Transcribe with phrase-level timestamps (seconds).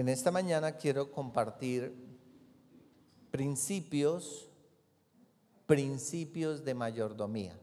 [0.00, 1.94] En esta mañana quiero compartir
[3.30, 4.48] principios,
[5.66, 7.60] principios de mayordomía.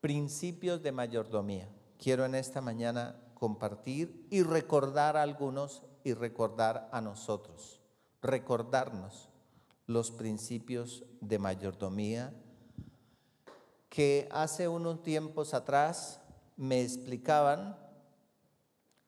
[0.00, 1.68] Principios de mayordomía.
[1.98, 7.80] Quiero en esta mañana compartir y recordar a algunos y recordar a nosotros.
[8.20, 9.28] Recordarnos
[9.86, 12.34] los principios de mayordomía
[13.88, 16.20] que hace unos tiempos atrás
[16.56, 17.87] me explicaban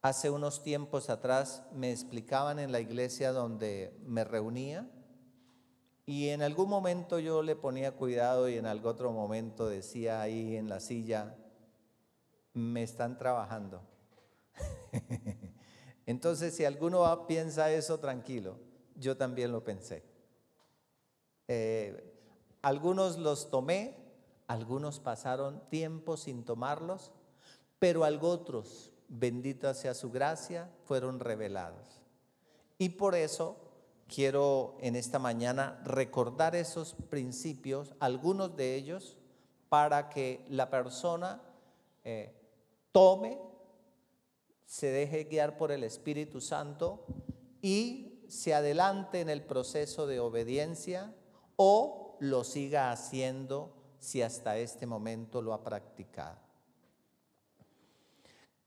[0.03, 4.89] Hace unos tiempos atrás me explicaban en la iglesia donde me reunía
[6.07, 10.55] y en algún momento yo le ponía cuidado y en algún otro momento decía ahí
[10.55, 11.35] en la silla,
[12.53, 13.83] me están trabajando.
[16.07, 18.57] Entonces, si alguno piensa eso, tranquilo,
[18.95, 20.03] yo también lo pensé.
[21.47, 22.11] Eh,
[22.63, 23.95] algunos los tomé,
[24.47, 27.11] algunos pasaron tiempo sin tomarlos,
[27.77, 32.01] pero algo otros bendita sea su gracia, fueron revelados.
[32.77, 33.57] Y por eso
[34.07, 39.17] quiero en esta mañana recordar esos principios, algunos de ellos,
[39.69, 41.41] para que la persona
[42.03, 42.33] eh,
[42.91, 43.37] tome,
[44.65, 47.05] se deje guiar por el Espíritu Santo
[47.61, 51.13] y se adelante en el proceso de obediencia
[51.57, 56.50] o lo siga haciendo si hasta este momento lo ha practicado.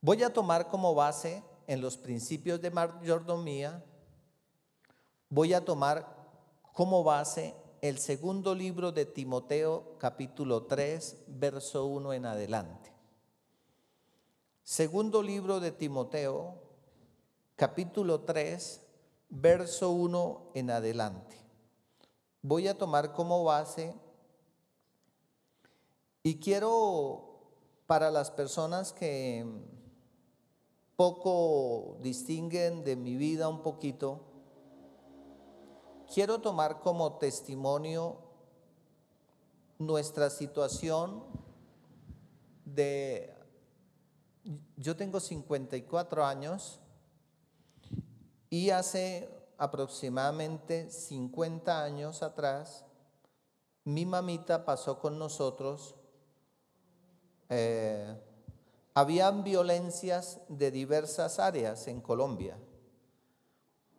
[0.04, 3.82] Voy a tomar como base en los principios de mayordomía,
[5.30, 6.14] voy a tomar
[6.74, 12.92] como base el segundo libro de Timoteo capítulo 3, verso 1 en adelante.
[14.62, 16.60] Segundo libro de Timoteo
[17.56, 18.82] capítulo 3,
[19.30, 21.38] verso 1 en adelante.
[22.42, 23.94] Voy a tomar como base
[26.22, 27.40] y quiero
[27.86, 29.73] para las personas que
[30.96, 34.20] poco distinguen de mi vida un poquito,
[36.12, 38.18] quiero tomar como testimonio
[39.78, 41.24] nuestra situación
[42.64, 43.34] de,
[44.76, 46.80] yo tengo 54 años
[48.48, 49.28] y hace
[49.58, 52.84] aproximadamente 50 años atrás,
[53.84, 55.94] mi mamita pasó con nosotros
[57.48, 58.16] eh,
[58.94, 62.56] habían violencias de diversas áreas en Colombia,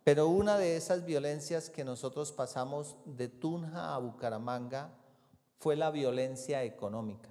[0.04, 4.90] pero una de esas violencias que nosotros pasamos de Tunja a Bucaramanga
[5.58, 7.28] fue la violencia económica.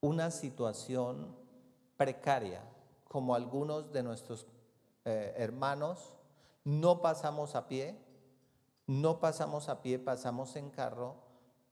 [0.00, 1.34] Una situación
[1.96, 2.60] precaria,
[3.08, 4.46] como algunos de nuestros
[5.04, 6.12] eh, hermanos,
[6.64, 7.96] no pasamos a pie,
[8.86, 11.14] no pasamos a pie, pasamos en carro,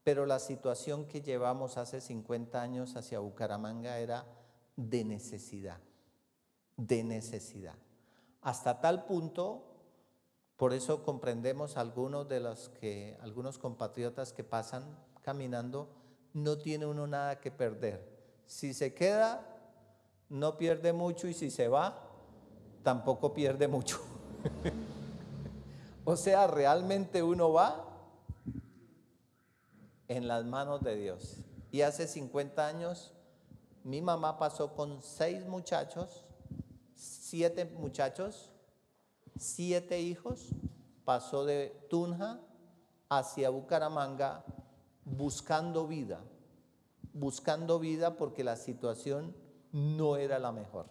[0.03, 4.25] pero la situación que llevamos hace 50 años hacia Bucaramanga era
[4.75, 5.79] de necesidad,
[6.75, 7.75] de necesidad.
[8.41, 9.63] Hasta tal punto,
[10.57, 14.83] por eso comprendemos algunos de los que, algunos compatriotas que pasan
[15.21, 15.89] caminando,
[16.33, 18.11] no tiene uno nada que perder.
[18.45, 19.47] Si se queda,
[20.27, 22.09] no pierde mucho y si se va,
[22.83, 24.01] tampoco pierde mucho.
[26.03, 27.92] o sea, realmente uno va
[30.07, 31.37] en las manos de Dios.
[31.71, 33.13] Y hace 50 años
[33.83, 36.23] mi mamá pasó con seis muchachos,
[36.95, 38.51] siete muchachos,
[39.37, 40.49] siete hijos,
[41.03, 42.39] pasó de Tunja
[43.09, 44.45] hacia Bucaramanga
[45.05, 46.21] buscando vida,
[47.13, 49.35] buscando vida porque la situación
[49.73, 50.85] no era la mejor.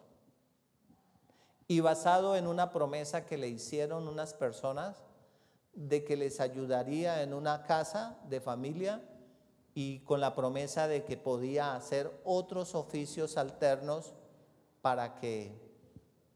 [1.68, 5.02] Y basado en una promesa que le hicieron unas personas
[5.74, 9.02] de que les ayudaría en una casa de familia
[9.74, 14.14] y con la promesa de que podía hacer otros oficios alternos
[14.82, 15.58] para que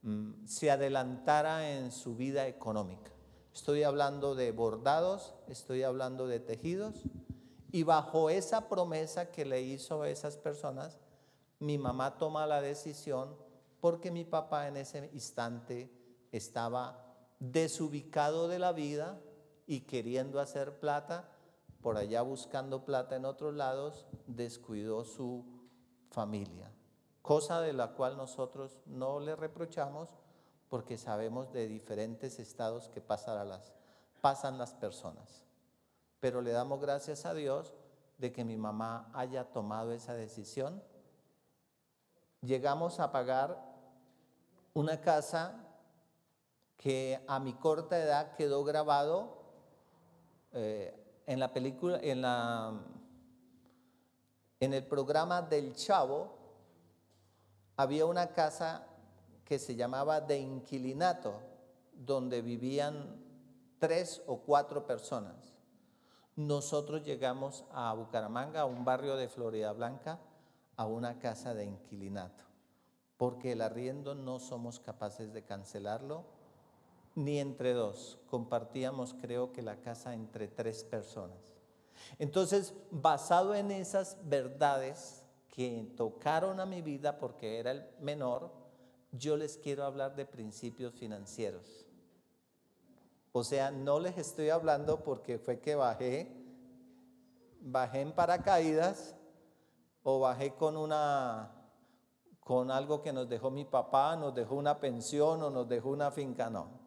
[0.03, 3.11] mm, se adelantara en su vida económica.
[3.53, 7.05] Estoy hablando de bordados, estoy hablando de tejidos
[7.73, 10.99] y bajo esa promesa que le hizo a esas personas,
[11.59, 13.35] mi mamá toma la decisión
[13.81, 15.91] porque mi papá en ese instante
[16.33, 17.03] estaba
[17.39, 19.19] desubicado de la vida
[19.67, 21.29] y queriendo hacer plata,
[21.83, 25.45] por allá buscando plata en otros lados, descuidó su
[26.11, 26.73] familia.
[27.23, 30.11] Cosa de la cual nosotros no le reprochamos
[30.69, 33.73] porque sabemos de diferentes estados que pasan las,
[34.21, 35.45] pasan las personas.
[36.21, 37.75] Pero le damos gracias a Dios
[38.19, 40.83] de que mi mamá haya tomado esa decisión.
[42.41, 43.61] Llegamos a pagar
[44.75, 45.63] una casa
[46.77, 49.46] que a mi corta edad quedó grabado
[50.57, 52.73] eh, en la película, en, la,
[54.59, 56.35] en el programa del Chavo,
[57.77, 58.87] había una casa
[59.45, 61.43] que se llamaba de inquilinato,
[61.93, 63.23] donde vivían
[63.79, 65.55] tres o cuatro personas.
[66.37, 70.19] Nosotros llegamos a Bucaramanga, a un barrio de Florida Blanca,
[70.77, 72.45] a una casa de inquilinato,
[73.19, 76.25] porque el arriendo no somos capaces de cancelarlo,
[77.17, 78.19] ni entre dos.
[78.29, 81.39] Compartíamos, creo que la casa entre tres personas.
[82.19, 88.53] Entonces, basado en esas verdades que tocaron a mi vida porque era el menor,
[89.11, 91.87] yo les quiero hablar de principios financieros.
[93.33, 96.31] O sea, no les estoy hablando porque fue que bajé,
[97.61, 99.17] bajé en paracaídas
[100.03, 101.53] o bajé con una
[102.41, 106.13] con algo que nos dejó mi papá, nos dejó una pensión o nos dejó una
[106.13, 106.86] finca, no.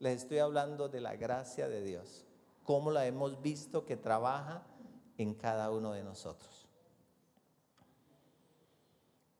[0.00, 2.24] Les estoy hablando de la gracia de Dios,
[2.62, 4.66] cómo la hemos visto que trabaja
[5.16, 6.66] en cada uno de nosotros.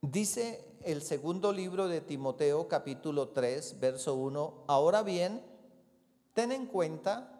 [0.01, 5.43] Dice el segundo libro de Timoteo capítulo 3, verso 1, ahora bien,
[6.39, 7.37] Ten en cuenta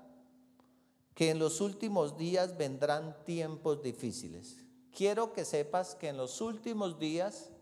[1.15, 4.57] que en los últimos días vendrán tiempos difíciles.
[4.91, 7.53] Quiero que sepas que en los últimos días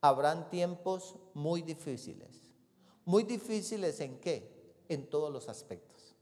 [0.00, 2.50] habrán tiempos muy difíciles.
[3.04, 4.51] Muy difíciles en qué?
[4.92, 6.14] En todos los aspectos.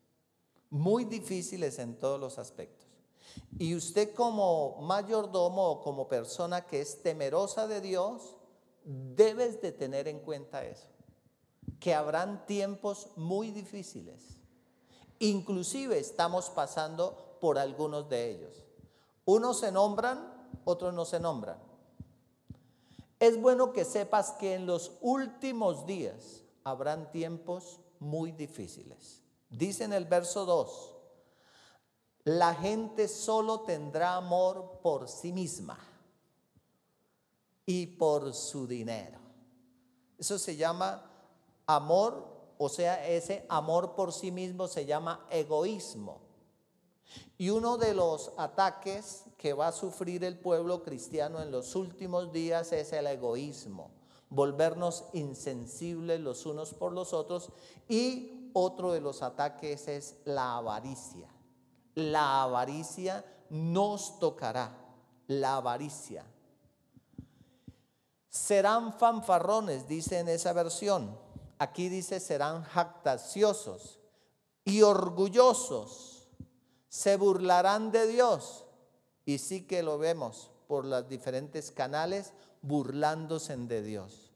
[0.71, 2.87] Muy difíciles en todos los aspectos.
[3.59, 8.37] Y usted como mayordomo o como persona que es temerosa de Dios,
[8.85, 10.87] debes de tener en cuenta eso.
[11.81, 14.39] Que habrán tiempos muy difíciles.
[15.19, 18.65] Inclusive estamos pasando por algunos de ellos.
[19.25, 21.59] Unos se nombran, otros no se nombran.
[23.19, 29.23] Es bueno que sepas que en los últimos días habrán tiempos muy difíciles.
[29.49, 30.97] Dice en el verso 2,
[32.25, 35.79] la gente solo tendrá amor por sí misma
[37.65, 39.19] y por su dinero.
[40.19, 41.09] Eso se llama
[41.67, 46.21] amor o sea, ese amor por sí mismo se llama egoísmo.
[47.39, 52.33] Y uno de los ataques que va a sufrir el pueblo cristiano en los últimos
[52.33, 53.91] días es el egoísmo,
[54.31, 57.51] volvernos insensibles los unos por los otros.
[57.89, 61.29] Y otro de los ataques es la avaricia.
[61.95, 64.75] La avaricia nos tocará,
[65.27, 66.25] la avaricia.
[68.29, 71.19] Serán fanfarrones, dice en esa versión
[71.61, 74.01] aquí dice serán jactaciosos
[74.65, 76.27] y orgullosos,
[76.89, 78.65] se burlarán de Dios.
[79.27, 82.33] Y sí que lo vemos por los diferentes canales
[82.63, 84.31] burlándose de Dios.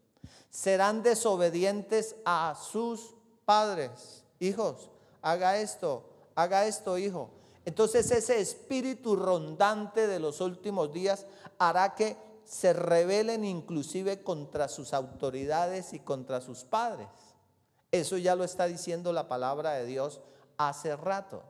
[0.51, 4.25] Serán desobedientes a sus padres.
[4.41, 4.91] Hijos,
[5.23, 7.31] haga esto, haga esto, hijo.
[7.65, 11.27] Entonces ese espíritu rondante de los últimos días
[11.59, 17.09] hará que se rebelen inclusive contra sus autoridades y contra sus padres.
[17.91, 20.21] Eso ya lo está diciendo la palabra de Dios
[20.59, 21.43] hace rato.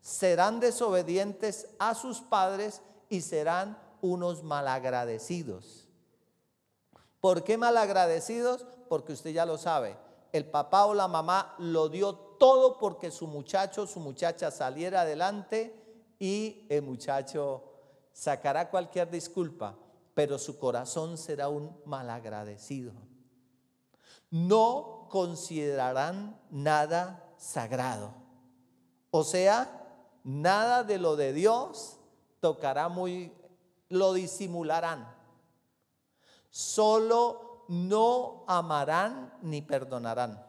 [0.00, 5.87] Serán desobedientes a sus padres y serán unos malagradecidos.
[7.20, 8.66] ¿Por qué malagradecidos?
[8.88, 9.96] Porque usted ya lo sabe.
[10.32, 15.74] El papá o la mamá lo dio todo porque su muchacho, su muchacha saliera adelante
[16.18, 17.64] y el muchacho
[18.12, 19.76] sacará cualquier disculpa
[20.18, 22.92] pero su corazón será un malagradecido.
[24.32, 28.10] No considerarán nada sagrado.
[29.12, 32.00] O sea, nada de lo de Dios
[32.40, 33.32] tocará muy,
[33.88, 35.08] lo disimularán.
[36.50, 40.44] Solo no amarán ni perdonarán.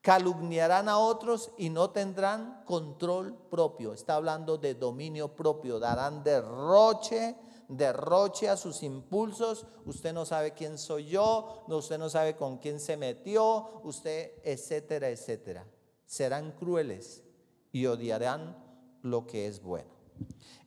[0.00, 3.92] Calumniarán a otros y no tendrán control propio.
[3.92, 5.78] Está hablando de dominio propio.
[5.78, 7.36] Darán derroche
[7.70, 12.80] derroche a sus impulsos, usted no sabe quién soy yo, usted no sabe con quién
[12.80, 15.64] se metió, usted, etcétera, etcétera.
[16.04, 17.22] Serán crueles
[17.70, 18.58] y odiarán
[19.02, 19.88] lo que es bueno.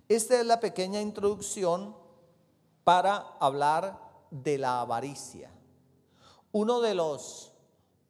[0.08, 1.94] Esta es la pequeña introducción
[2.86, 4.00] para hablar
[4.34, 5.52] de la avaricia.
[6.52, 7.54] Uno de los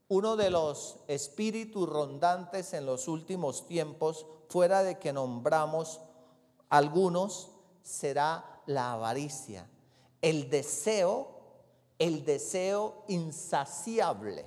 [0.10, 6.02] uno de los espíritus rondantes en los últimos tiempos, fuera de que nombramos
[6.70, 7.50] algunos,
[7.82, 9.68] será la avaricia,
[10.22, 11.30] el deseo,
[11.98, 14.46] el deseo insaciable,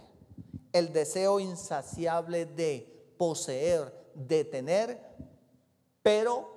[0.73, 5.01] el deseo insaciable de poseer, de tener,
[6.01, 6.49] pero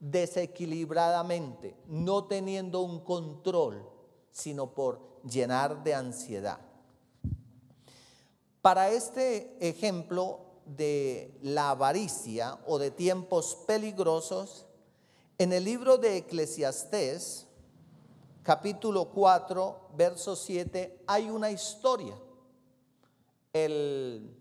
[0.00, 3.93] desequilibradamente, no teniendo un control,
[4.34, 6.58] sino por llenar de ansiedad.
[8.60, 14.66] Para este ejemplo de la avaricia o de tiempos peligrosos,
[15.38, 17.46] en el libro de Eclesiastés,
[18.42, 22.16] capítulo 4, verso 7, hay una historia.
[23.52, 24.36] el,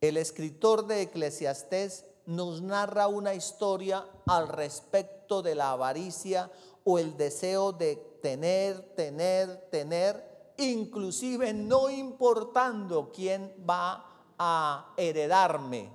[0.00, 6.50] el escritor de Eclesiastés nos narra una historia al respecto de la avaricia
[6.84, 14.04] o el deseo de tener, tener, tener, inclusive no importando quién va
[14.38, 15.90] a heredarme.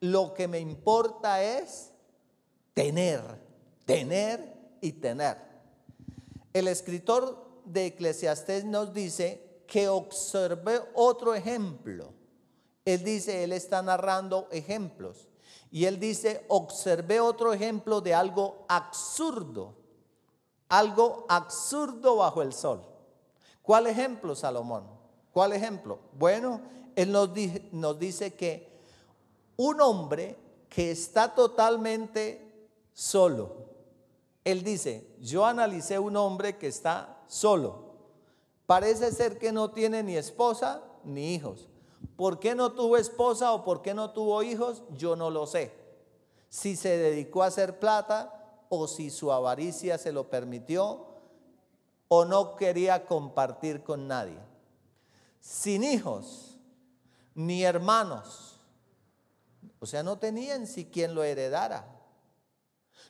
[0.00, 1.92] Lo que me importa es
[2.74, 3.20] tener,
[3.84, 5.36] tener y tener.
[6.52, 12.12] El escritor de Eclesiastés nos dice que observe otro ejemplo.
[12.84, 15.28] Él dice, él está narrando ejemplos.
[15.70, 19.76] Y él dice, observé otro ejemplo de algo absurdo,
[20.70, 22.80] algo absurdo bajo el sol.
[23.60, 24.84] ¿Cuál ejemplo, Salomón?
[25.32, 25.98] ¿Cuál ejemplo?
[26.12, 26.62] Bueno,
[26.96, 28.70] él nos, dice que
[29.56, 33.56] un hombre que está totalmente solo,
[34.44, 37.90] él dice, yo analicé un hombre que está solo.
[38.66, 41.68] Parece ser que no tiene ni esposa ni hijos.
[42.16, 44.82] ¿Por qué no tuvo esposa o por qué no tuvo hijos?
[44.96, 45.72] Yo no lo sé.
[46.48, 48.39] Si se dedicó a hacer plata
[48.70, 51.06] o si su avaricia se lo permitió
[52.08, 54.38] o no quería compartir con nadie.
[55.40, 56.58] Sin hijos
[57.34, 58.60] ni hermanos.
[59.80, 61.84] O sea, no tenían si quien lo heredara.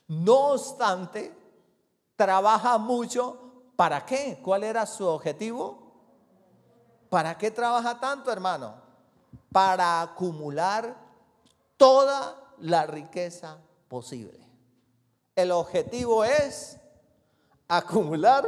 [0.08, 1.34] No obstante,
[2.16, 3.72] trabaja mucho.
[3.76, 4.40] ¿Para qué?
[4.42, 5.92] ¿Cuál era su objetivo?
[7.08, 8.74] ¿Para qué trabaja tanto, hermano?
[9.52, 10.96] Para acumular
[11.76, 14.49] toda la riqueza posible.
[15.40, 16.78] El objetivo es
[17.66, 18.44] acumular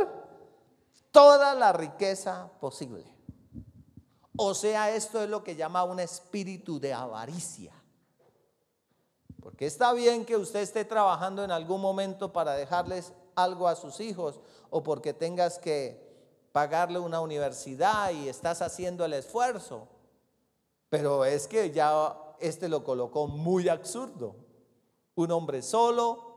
[1.11, 3.05] toda la riqueza posible.
[4.37, 7.73] O sea, esto es lo que llama un espíritu de avaricia.
[9.41, 13.99] Porque está bien que usted esté trabajando en algún momento para dejarles algo a sus
[14.01, 16.13] hijos o porque tengas que
[16.53, 19.89] pagarle una universidad y estás haciendo el esfuerzo.
[20.91, 24.37] Pero es que ya este lo colocó muy absurdo.
[25.15, 26.32] Un hombre solo,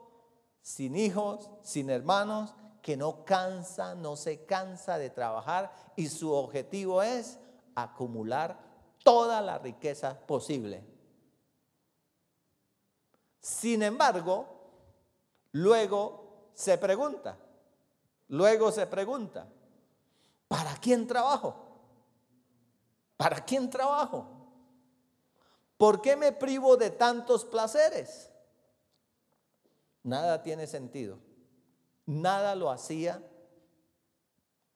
[0.66, 7.04] sin hijos, sin hermanos, que no cansa, no se cansa de trabajar y su objetivo
[7.04, 7.38] es
[7.76, 8.58] acumular
[9.04, 10.84] toda la riqueza posible.
[13.40, 14.48] Sin embargo,
[15.52, 17.38] luego se pregunta,
[18.30, 19.48] luego se pregunta,
[20.48, 21.56] ¿Para quién trabajo?
[23.18, 24.26] ¿Para quién trabajo?
[25.78, 28.32] ¿Por qué me privo de tantos placeres?
[30.06, 31.18] Nada tiene sentido.
[32.06, 33.22] Nada lo hacía.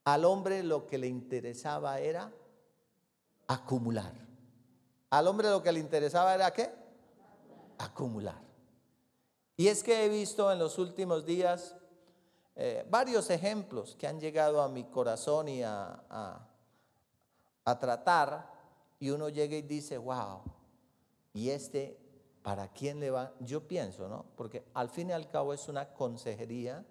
[0.03, 2.33] Al hombre lo que le interesaba era
[3.47, 4.11] acumular.
[5.11, 6.71] Al hombre lo que le interesaba era qué?
[7.77, 8.41] Acumular.
[9.55, 11.75] Y es que he visto en los últimos días
[12.55, 16.47] eh, varios ejemplos que han llegado a mi corazón y a,
[17.63, 18.51] a, tratar,
[18.99, 20.41] y uno llega y dice, wow,
[21.33, 21.98] y este,
[22.49, 23.31] ¿para quién le va?
[23.41, 24.25] Yo pienso, ¿no?
[24.35, 26.83] Porque al fin y al cabo es una consejería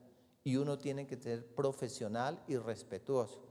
[0.45, 3.43] y uno tiene que ser profesional y respetuoso.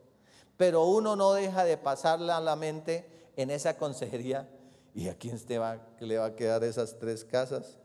[0.55, 4.49] Pero uno no deja de pasarle a la mente en esa consejería.
[4.95, 7.77] ¿Y a quién va, le va a quedar esas tres casas?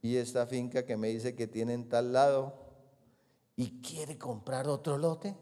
[0.00, 2.54] Y esta finca que me dice que tiene en tal lado
[3.54, 5.36] y quiere comprar otro lote.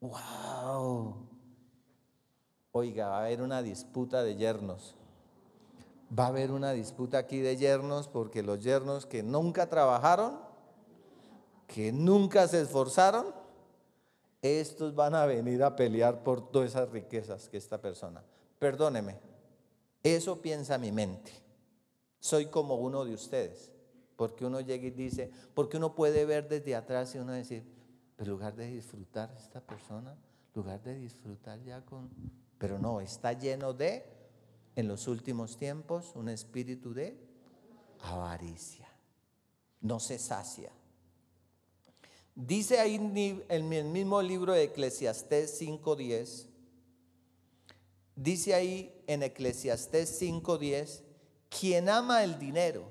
[0.00, 1.28] ¡Wow!
[2.72, 4.96] Oiga, va a haber una disputa de yernos.
[6.16, 10.38] Va a haber una disputa aquí de yernos porque los yernos que nunca trabajaron,
[11.66, 13.34] que nunca se esforzaron,
[14.42, 18.22] estos van a venir a pelear por todas esas riquezas que esta persona.
[18.58, 19.18] Perdóneme,
[20.02, 21.32] eso piensa mi mente.
[22.18, 23.72] Soy como uno de ustedes.
[24.16, 27.64] Porque uno llega y dice, porque uno puede ver desde atrás y uno decir,
[28.16, 30.16] pero en lugar de disfrutar esta persona,
[30.54, 32.10] lugar de disfrutar ya con...
[32.58, 34.04] Pero no, está lleno de,
[34.76, 37.16] en los últimos tiempos, un espíritu de
[38.00, 38.88] avaricia.
[39.80, 40.72] No se sacia.
[42.34, 46.46] Dice ahí en el mismo libro de Eclesiastés 5.10,
[48.16, 51.02] dice ahí en Eclesiastés 5.10,
[51.50, 52.88] quien ama el dinero,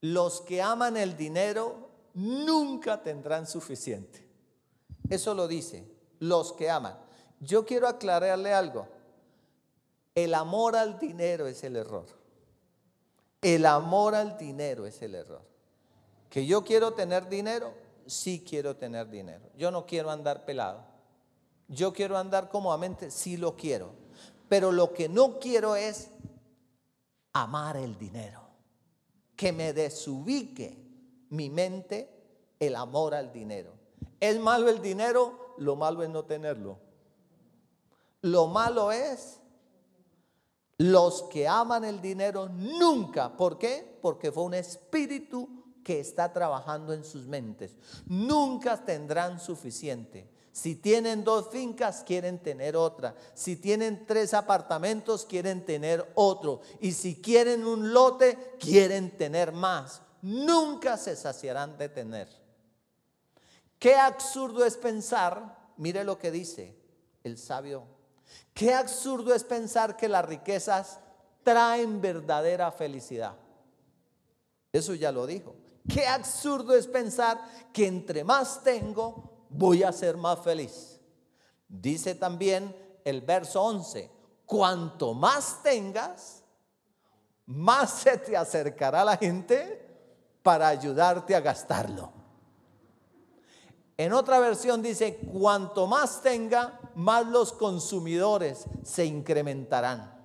[0.00, 4.26] los que aman el dinero nunca tendrán suficiente.
[5.10, 5.84] Eso lo dice,
[6.20, 6.98] los que aman.
[7.40, 8.88] Yo quiero aclararle algo.
[10.18, 12.06] El amor al dinero es el error.
[13.40, 15.42] El amor al dinero es el error.
[16.28, 17.72] Que yo quiero tener dinero,
[18.04, 19.48] sí quiero tener dinero.
[19.56, 20.84] Yo no quiero andar pelado.
[21.68, 23.92] Yo quiero andar cómodamente, sí lo quiero.
[24.48, 26.10] Pero lo que no quiero es
[27.32, 28.40] amar el dinero
[29.36, 30.84] que me desubique
[31.30, 32.10] mi mente
[32.58, 33.72] el amor al dinero.
[34.18, 35.54] ¿Es malo el dinero?
[35.58, 36.76] Lo malo es no tenerlo.
[38.20, 39.37] Lo malo es
[40.78, 43.36] los que aman el dinero nunca.
[43.36, 43.98] ¿Por qué?
[44.00, 45.48] Porque fue un espíritu
[45.82, 47.76] que está trabajando en sus mentes.
[48.06, 50.30] Nunca tendrán suficiente.
[50.52, 53.14] Si tienen dos fincas, quieren tener otra.
[53.34, 56.60] Si tienen tres apartamentos, quieren tener otro.
[56.80, 60.02] Y si quieren un lote, quieren tener más.
[60.22, 62.28] Nunca se saciarán de tener.
[63.78, 66.76] Qué absurdo es pensar, mire lo que dice
[67.22, 67.97] el sabio
[68.54, 70.98] Qué absurdo es pensar que las riquezas
[71.42, 73.34] traen verdadera felicidad.
[74.72, 75.54] Eso ya lo dijo.
[75.88, 77.40] Qué absurdo es pensar
[77.72, 81.00] que entre más tengo, voy a ser más feliz.
[81.66, 84.10] Dice también el verso 11,
[84.44, 86.42] cuanto más tengas,
[87.46, 89.86] más se te acercará la gente
[90.42, 92.17] para ayudarte a gastarlo.
[93.98, 100.16] En otra versión dice, cuanto más tenga, más los consumidores se incrementarán.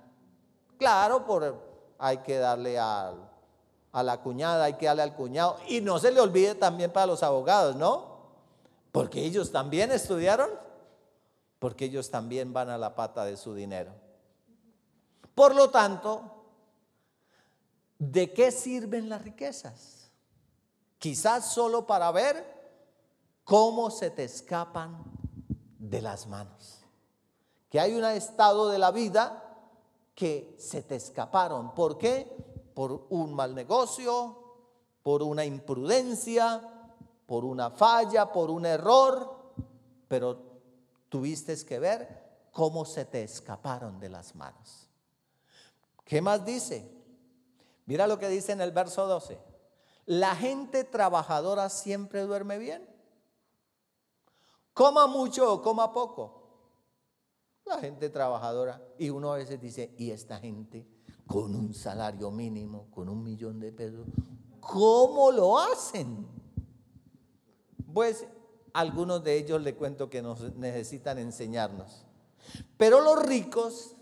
[0.78, 1.60] Claro, por,
[1.98, 3.12] hay que darle a,
[3.90, 5.58] a la cuñada, hay que darle al cuñado.
[5.66, 8.14] Y no se le olvide también para los abogados, ¿no?
[8.92, 10.50] Porque ellos también estudiaron,
[11.58, 13.90] porque ellos también van a la pata de su dinero.
[15.34, 16.44] Por lo tanto,
[17.98, 20.12] ¿de qué sirven las riquezas?
[21.00, 22.53] Quizás solo para ver
[23.44, 25.04] cómo se te escapan
[25.78, 26.80] de las manos.
[27.70, 29.40] Que hay un estado de la vida
[30.14, 31.74] que se te escaparon.
[31.74, 32.30] ¿Por qué?
[32.74, 34.38] Por un mal negocio,
[35.02, 36.60] por una imprudencia,
[37.26, 39.52] por una falla, por un error,
[40.08, 40.38] pero
[41.08, 44.88] tuviste que ver cómo se te escaparon de las manos.
[46.04, 46.90] ¿Qué más dice?
[47.86, 49.38] Mira lo que dice en el verso 12.
[50.06, 52.93] La gente trabajadora siempre duerme bien.
[54.74, 56.42] Coma mucho o coma poco.
[57.64, 58.82] La gente trabajadora.
[58.98, 60.86] Y uno a veces dice, ¿y esta gente
[61.26, 64.06] con un salario mínimo, con un millón de pesos,
[64.60, 66.26] cómo lo hacen?
[67.92, 68.26] Pues
[68.72, 72.04] algunos de ellos le cuento que nos necesitan enseñarnos.
[72.76, 73.94] Pero los ricos,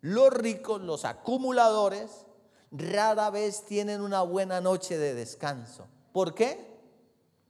[0.00, 2.26] los ricos, los acumuladores,
[2.72, 5.86] rara vez tienen una buena noche de descanso.
[6.12, 6.72] ¿Por qué?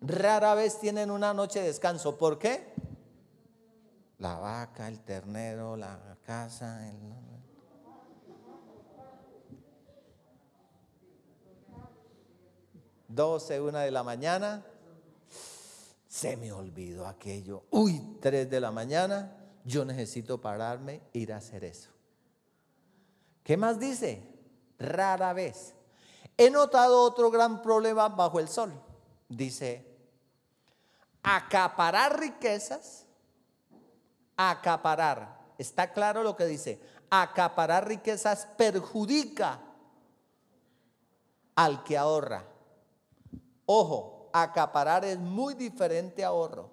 [0.01, 2.19] Rara vez tienen una noche de descanso.
[2.19, 2.74] ¿Por qué?
[4.25, 6.89] La vaca, el ternero, la casa.
[6.89, 6.97] El...
[13.09, 14.65] 12, una de la mañana.
[16.09, 17.65] Se me olvidó aquello.
[17.69, 19.37] Uy, 3 de la mañana.
[19.63, 21.91] Yo necesito pararme ir a hacer eso.
[23.43, 24.27] ¿Qué más dice?
[24.79, 25.75] Rara vez.
[26.39, 28.73] He notado otro gran problema bajo el sol.
[29.29, 29.87] Dice,
[31.23, 33.05] acaparar riquezas,
[34.37, 39.61] acaparar, está claro lo que dice, acaparar riquezas perjudica
[41.55, 42.45] al que ahorra.
[43.67, 46.71] Ojo, acaparar es muy diferente a ahorro.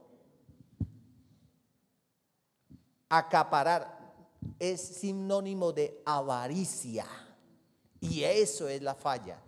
[3.09, 4.13] Acaparar
[4.57, 7.05] es sinónimo de avaricia.
[7.99, 9.39] Y eso es la falla.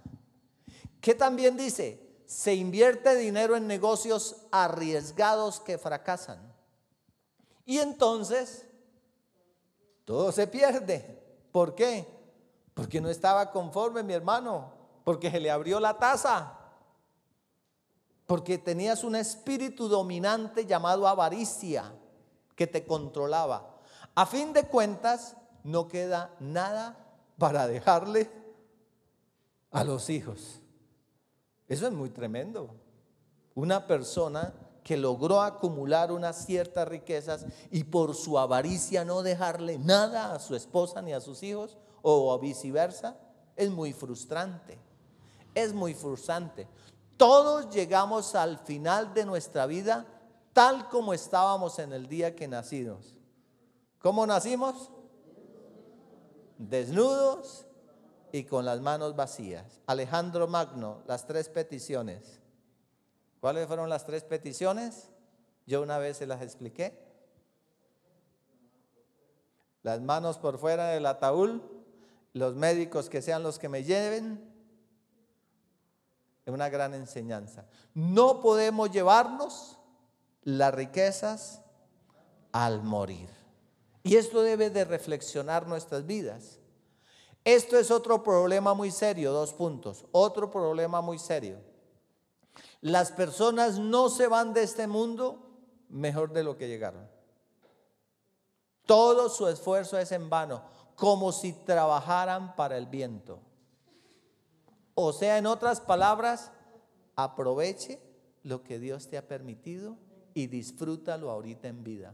[1.01, 2.03] ¿Qué también dice?
[2.33, 6.52] se invierte dinero en negocios arriesgados que fracasan.
[7.65, 8.67] Y entonces,
[10.05, 11.23] todo se pierde.
[11.51, 12.05] ¿Por qué?
[12.73, 14.73] Porque no estaba conforme mi hermano,
[15.03, 16.59] porque se le abrió la taza,
[18.25, 21.93] porque tenías un espíritu dominante llamado avaricia
[22.55, 23.77] que te controlaba.
[24.15, 26.97] A fin de cuentas, no queda nada
[27.37, 28.29] para dejarle
[29.71, 30.59] a los hijos.
[31.67, 32.75] Eso es muy tremendo.
[33.55, 40.33] Una persona que logró acumular unas ciertas riquezas y por su avaricia no dejarle nada
[40.33, 43.17] a su esposa ni a sus hijos o viceversa,
[43.55, 44.77] es muy frustrante.
[45.55, 46.67] Es muy frustrante.
[47.17, 50.05] Todos llegamos al final de nuestra vida
[50.51, 53.17] tal como estábamos en el día que nacimos.
[53.99, 54.91] ¿Cómo nacimos?
[56.57, 57.65] Desnudos
[58.31, 59.81] y con las manos vacías.
[59.87, 62.42] Alejandro Magno, las tres peticiones.
[63.43, 65.09] ¿Cuáles fueron las tres peticiones?
[65.65, 66.97] Yo una vez se las expliqué.
[69.81, 71.59] Las manos por fuera del ataúd,
[72.31, 74.49] los médicos que sean los que me lleven.
[76.45, 77.65] Es una gran enseñanza.
[77.93, 79.77] No podemos llevarnos
[80.43, 81.59] las riquezas
[82.53, 83.27] al morir.
[84.03, 86.61] Y esto debe de reflexionar nuestras vidas.
[87.43, 90.05] Esto es otro problema muy serio, dos puntos.
[90.13, 91.72] Otro problema muy serio.
[92.83, 95.39] Las personas no se van de este mundo
[95.87, 97.09] mejor de lo que llegaron.
[98.85, 100.63] Todo su esfuerzo es en vano,
[100.95, 103.39] como si trabajaran para el viento.
[104.95, 106.51] O sea, en otras palabras,
[107.15, 108.01] aproveche
[108.43, 109.95] lo que Dios te ha permitido
[110.33, 112.13] y disfrútalo ahorita en vida.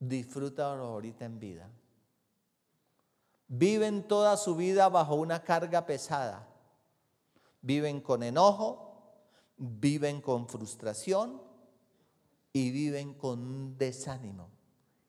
[0.00, 1.70] Disfrútalo ahorita en vida.
[3.46, 6.48] Viven toda su vida bajo una carga pesada.
[7.62, 8.85] Viven con enojo,
[9.56, 11.40] viven con frustración
[12.52, 14.50] y viven con desánimo.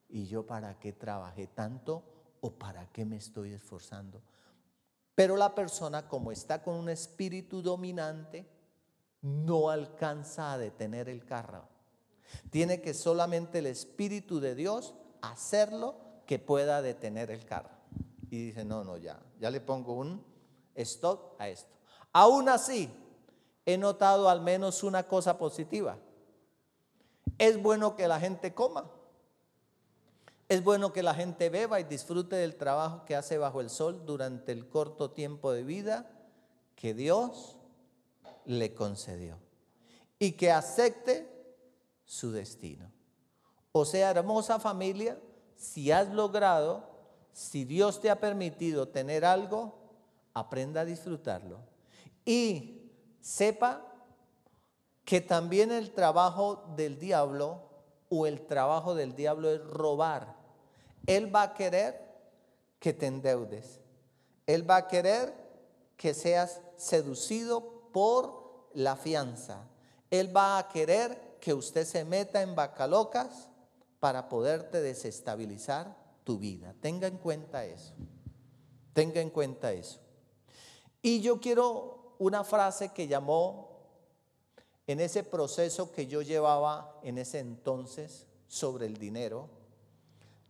[0.09, 2.03] ¿Y yo para qué trabajé tanto
[2.41, 4.21] o para qué me estoy esforzando?
[5.15, 8.47] Pero la persona como está con un espíritu dominante,
[9.21, 11.65] no alcanza a detener el carro.
[12.49, 17.71] Tiene que solamente el espíritu de Dios hacerlo que pueda detener el carro.
[18.29, 20.23] Y dice, no, no, ya, ya le pongo un
[20.75, 21.73] stop a esto.
[22.13, 22.89] Aún así,
[23.67, 25.97] he notado al menos una cosa positiva.
[27.37, 28.89] Es bueno que la gente coma.
[30.47, 34.05] Es bueno que la gente beba y disfrute del trabajo que hace bajo el sol
[34.05, 36.09] durante el corto tiempo de vida
[36.77, 37.57] que Dios
[38.45, 39.37] le concedió.
[40.17, 41.27] Y que acepte
[42.05, 42.89] su destino.
[43.73, 45.19] O sea, hermosa familia,
[45.57, 46.89] si has logrado,
[47.33, 49.77] si Dios te ha permitido tener algo,
[50.33, 51.59] aprenda a disfrutarlo.
[52.23, 52.76] Y
[53.27, 53.85] sepa
[55.03, 57.59] que también el trabajo del diablo
[58.07, 60.37] o el trabajo del diablo es robar.
[61.05, 62.07] Él va a querer
[62.79, 63.81] que te endeudes.
[64.45, 65.33] Él va a querer
[65.97, 69.67] que seas seducido por la fianza.
[70.09, 73.49] Él va a querer que usted se meta en bacalocas
[73.99, 76.73] para poderte desestabilizar tu vida.
[76.79, 77.93] Tenga en cuenta eso.
[78.93, 79.99] Tenga en cuenta eso.
[81.01, 83.77] Y yo quiero una frase que llamó
[84.87, 89.49] en ese proceso que yo llevaba en ese entonces sobre el dinero,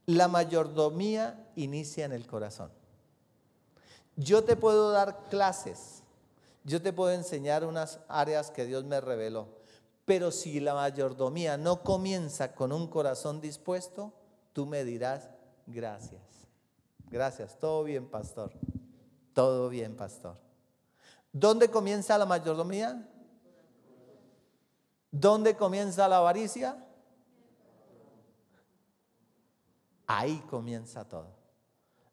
[0.05, 2.71] la mayordomía inicia en el corazón.
[4.15, 6.03] Yo te puedo dar clases,
[6.63, 9.47] yo te puedo enseñar unas áreas que Dios me reveló,
[10.05, 14.13] pero si la mayordomía no comienza con un corazón dispuesto,
[14.53, 15.29] tú me dirás
[15.65, 16.21] gracias.
[17.09, 18.51] Gracias, todo bien, pastor.
[19.33, 20.46] Todo bien, pastor.
[21.39, 23.07] ¿Dónde comienza la mayordomía?
[25.11, 26.83] ¿Dónde comienza la avaricia?
[30.07, 31.35] Ahí comienza todo.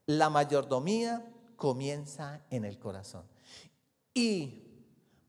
[0.04, 1.24] La mayordomía
[1.56, 3.24] comienza en el corazón.
[4.12, 4.62] Y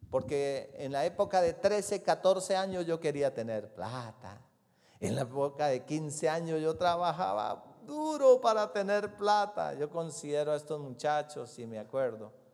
[0.09, 4.41] porque en la época de 13, 14 años yo quería tener plata.
[4.99, 9.73] En la época de 15 años yo trabajaba duro para tener plata.
[9.75, 12.44] Yo considero a estos muchachos, si me acuerdo.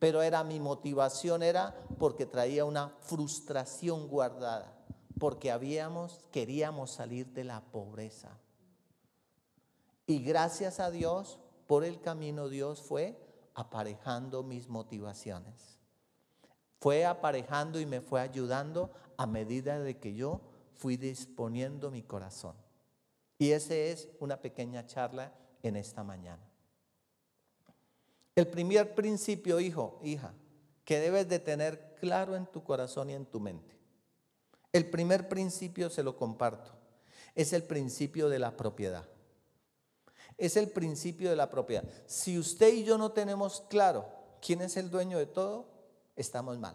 [0.00, 4.74] Pero era mi motivación, era porque traía una frustración guardada.
[5.20, 8.30] Porque habíamos, queríamos salir de la pobreza.
[10.06, 13.16] Y gracias a Dios, por el camino Dios fue
[13.54, 15.78] aparejando mis motivaciones.
[16.80, 20.40] Fue aparejando y me fue ayudando a medida de que yo
[20.74, 22.56] fui disponiendo mi corazón.
[23.38, 25.32] Y ese es una pequeña charla
[25.62, 26.49] en esta mañana.
[28.40, 30.32] El primer principio, hijo, hija,
[30.84, 33.78] que debes de tener claro en tu corazón y en tu mente.
[34.72, 36.72] El primer principio se lo comparto.
[37.34, 39.06] Es el principio de la propiedad
[40.40, 41.84] es el principio de la propiedad.
[42.06, 44.08] Si usted y yo no tenemos claro
[44.40, 45.66] quién es el dueño de todo,
[46.16, 46.74] estamos mal.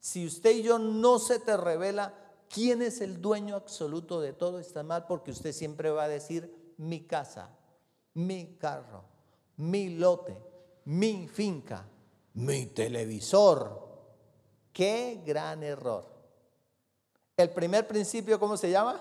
[0.00, 2.12] Si usted y yo no se te revela
[2.50, 6.74] quién es el dueño absoluto de todo, está mal porque usted siempre va a decir
[6.76, 7.48] mi casa,
[8.12, 9.04] mi carro,
[9.56, 10.36] mi lote,
[10.88, 11.84] mi finca,
[12.34, 13.88] mi televisor.
[14.72, 16.06] Qué gran error.
[17.36, 19.00] El primer principio, ¿cómo se llama?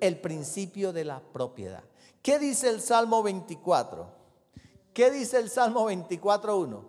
[0.00, 1.82] El principio de la propiedad.
[2.20, 4.06] ¿Qué dice el Salmo 24?
[4.92, 6.84] ¿Qué dice el Salmo 24.1?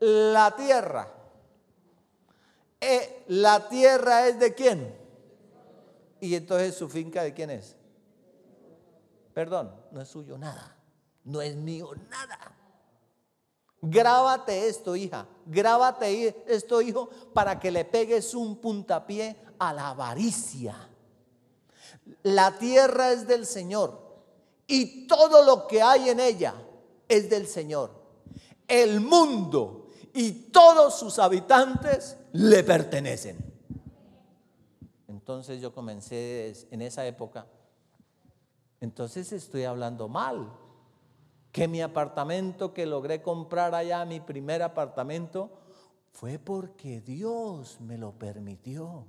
[0.00, 1.08] La tierra.
[2.80, 4.94] Eh, la tierra es de quién?
[6.20, 7.76] Y entonces su finca de quién es?
[9.32, 10.81] Perdón, no es suyo nada.
[11.24, 12.56] No es mío nada.
[13.80, 15.26] Grábate esto, hija.
[15.46, 20.88] Grábate esto, hijo, para que le pegues un puntapié a la avaricia.
[22.22, 24.00] La tierra es del Señor
[24.66, 26.54] y todo lo que hay en ella
[27.08, 27.90] es del Señor.
[28.68, 33.36] El mundo y todos sus habitantes le pertenecen.
[35.08, 37.46] Entonces yo comencé en esa época,
[38.80, 40.52] entonces estoy hablando mal,
[41.52, 45.50] que mi apartamento que logré comprar allá, mi primer apartamento,
[46.10, 49.06] fue porque Dios me lo permitió.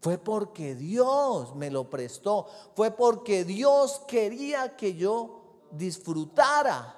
[0.00, 2.46] Fue porque Dios me lo prestó.
[2.76, 6.94] Fue porque Dios quería que yo disfrutara.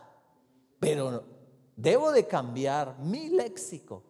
[0.81, 1.25] Pero
[1.77, 4.03] debo de cambiar mi léxico.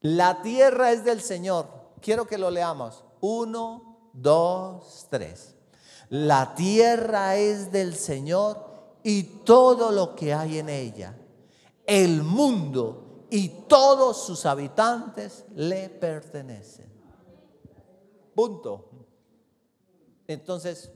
[0.00, 1.68] La tierra es del Señor.
[2.00, 3.04] Quiero que lo leamos.
[3.20, 5.53] Uno, dos, tres.
[6.10, 8.64] La tierra es del Señor
[9.02, 11.16] y todo lo que hay en ella.
[11.86, 16.92] El mundo y todos sus habitantes le pertenecen.
[18.34, 18.90] Punto.
[20.26, 20.90] Entonces,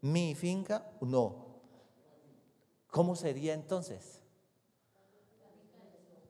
[0.00, 1.44] mi finca, no.
[2.88, 4.20] ¿Cómo sería entonces?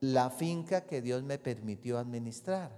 [0.00, 2.70] La finca que Dios me permitió administrar.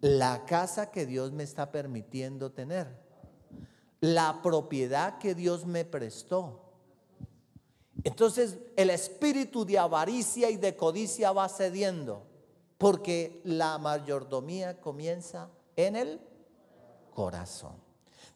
[0.00, 2.99] La casa que Dios me está permitiendo tener.
[4.00, 6.70] La propiedad que Dios me prestó
[8.04, 12.22] entonces el espíritu de avaricia y de codicia va cediendo,
[12.78, 16.20] porque la mayordomía comienza en el
[17.14, 17.74] corazón.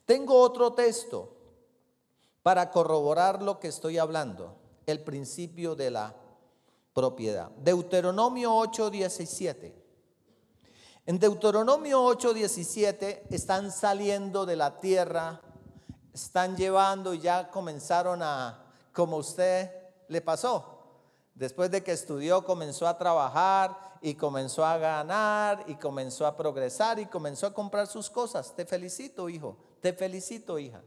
[0.05, 1.35] Tengo otro texto
[2.43, 6.15] para corroborar lo que estoy hablando, el principio de la
[6.93, 7.51] propiedad.
[7.53, 9.73] Deuteronomio 8:17.
[11.07, 15.41] En Deuteronomio 8:17 están saliendo de la tierra,
[16.15, 19.71] están llevando y ya comenzaron a como usted
[20.07, 20.71] le pasó.
[21.35, 27.01] Después de que estudió, comenzó a trabajar y comenzó a ganar y comenzó a progresar
[27.01, 28.55] y comenzó a comprar sus cosas.
[28.55, 29.57] Te felicito, hijo.
[29.81, 30.81] Te felicito, hija.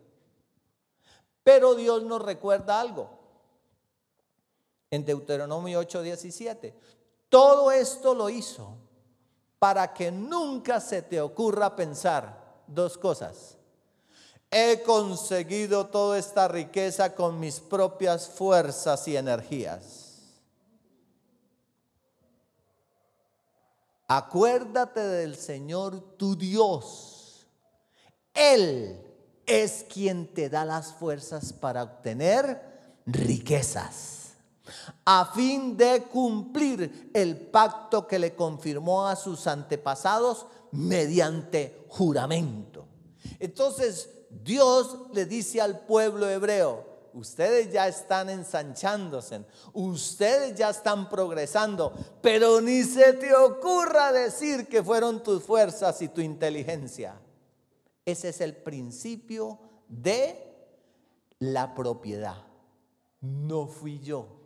[1.44, 3.10] Pero Dios nos recuerda algo.
[4.90, 6.74] En Deuteronomio 8:17.
[7.28, 8.78] Todo esto lo hizo
[9.60, 13.58] para que nunca se te ocurra pensar dos cosas
[14.52, 20.08] he conseguido toda esta riqueza con mis propias fuerzas y energías.
[24.08, 27.46] Acuérdate del Señor tu Dios.
[28.34, 29.02] Él
[29.46, 32.62] es quien te da las fuerzas para obtener
[33.06, 34.18] riquezas
[35.06, 42.86] a fin de cumplir el pacto que le confirmó a sus antepasados mediante juramento.
[43.40, 51.94] Entonces, Dios le dice al pueblo hebreo, ustedes ya están ensanchándose, ustedes ya están progresando,
[52.22, 57.20] pero ni se te ocurra decir que fueron tus fuerzas y tu inteligencia.
[58.06, 60.44] Ese es el principio de
[61.40, 62.38] la propiedad.
[63.22, 64.37] No fui yo.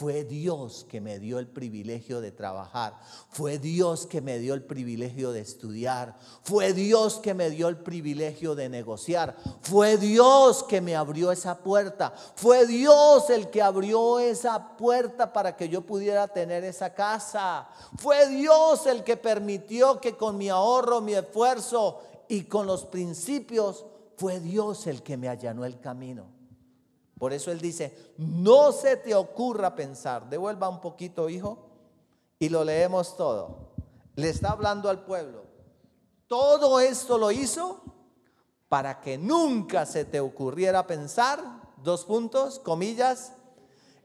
[0.00, 2.98] Fue Dios que me dio el privilegio de trabajar.
[3.28, 6.16] Fue Dios que me dio el privilegio de estudiar.
[6.42, 9.36] Fue Dios que me dio el privilegio de negociar.
[9.60, 12.14] Fue Dios que me abrió esa puerta.
[12.34, 17.68] Fue Dios el que abrió esa puerta para que yo pudiera tener esa casa.
[17.98, 23.84] Fue Dios el que permitió que con mi ahorro, mi esfuerzo y con los principios,
[24.16, 26.39] fue Dios el que me allanó el camino.
[27.20, 31.68] Por eso él dice, no se te ocurra pensar, devuelva un poquito, hijo,
[32.38, 33.74] y lo leemos todo.
[34.14, 35.44] Le está hablando al pueblo.
[36.26, 37.82] Todo esto lo hizo
[38.70, 41.44] para que nunca se te ocurriera pensar,
[41.82, 43.34] dos puntos, comillas,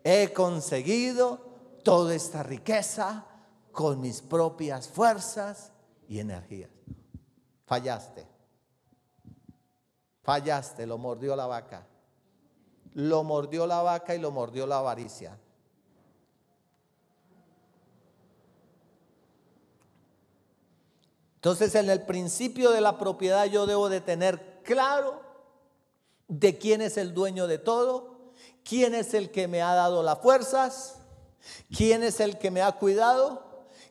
[0.03, 1.39] he conseguido
[1.85, 3.25] toda esta riqueza
[3.71, 5.71] con mis propias fuerzas
[6.09, 6.69] y energías.
[7.65, 8.27] Fallaste.
[10.21, 11.87] Fallaste, lo mordió la vaca
[12.95, 15.37] lo mordió la vaca y lo mordió la avaricia.
[21.35, 25.21] Entonces en el principio de la propiedad yo debo de tener claro
[26.27, 28.31] de quién es el dueño de todo,
[28.63, 30.95] quién es el que me ha dado las fuerzas,
[31.75, 33.43] quién es el que me ha cuidado,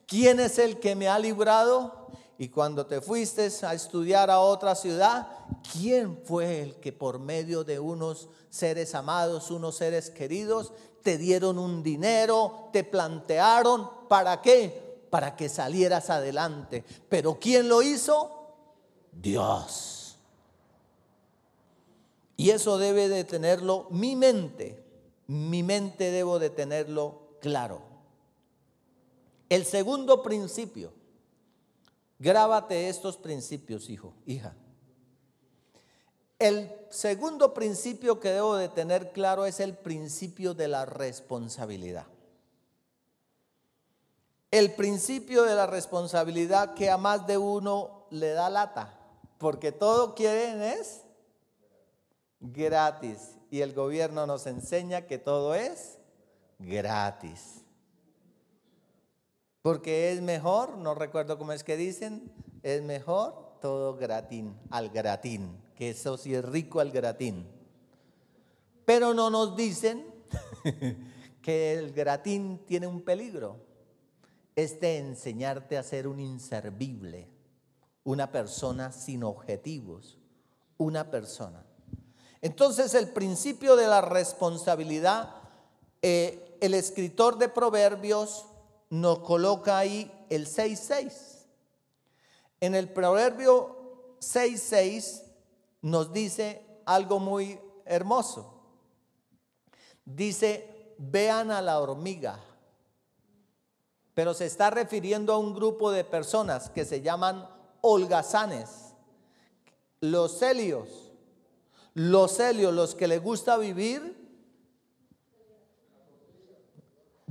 [0.06, 2.03] quién es el que me ha librado.
[2.36, 5.28] Y cuando te fuiste a estudiar a otra ciudad,
[5.72, 11.58] ¿quién fue el que por medio de unos seres amados, unos seres queridos, te dieron
[11.58, 15.06] un dinero, te plantearon, ¿para qué?
[15.10, 16.84] Para que salieras adelante.
[17.08, 18.30] Pero ¿quién lo hizo?
[19.12, 20.16] Dios.
[22.36, 24.82] Y eso debe de tenerlo mi mente.
[25.28, 27.80] Mi mente debo de tenerlo claro.
[29.48, 30.92] El segundo principio.
[32.24, 34.54] Grábate estos principios, hijo, hija.
[36.38, 42.06] El segundo principio que debo de tener claro es el principio de la responsabilidad.
[44.50, 48.98] El principio de la responsabilidad que a más de uno le da lata,
[49.36, 51.02] porque todo quieren es
[52.40, 55.98] gratis y el gobierno nos enseña que todo es
[56.58, 57.63] gratis.
[59.64, 62.30] Porque es mejor, no recuerdo cómo es que dicen,
[62.62, 67.48] es mejor todo gratín, al gratín, que eso sí es rico al gratín.
[68.84, 70.04] Pero no nos dicen
[71.42, 73.56] que el gratín tiene un peligro.
[74.54, 77.30] Es de enseñarte a ser un inservible,
[78.02, 80.18] una persona sin objetivos,
[80.76, 81.64] una persona.
[82.42, 85.36] Entonces el principio de la responsabilidad,
[86.02, 88.44] eh, el escritor de Proverbios
[88.94, 91.46] nos coloca ahí el 6.6.
[92.60, 95.22] En el Proverbio 6.6
[95.82, 98.54] nos dice algo muy hermoso.
[100.04, 102.38] Dice, vean a la hormiga.
[104.14, 107.48] Pero se está refiriendo a un grupo de personas que se llaman
[107.80, 108.94] holgazanes,
[110.00, 111.10] los celios,
[111.94, 114.23] los celios, los que les gusta vivir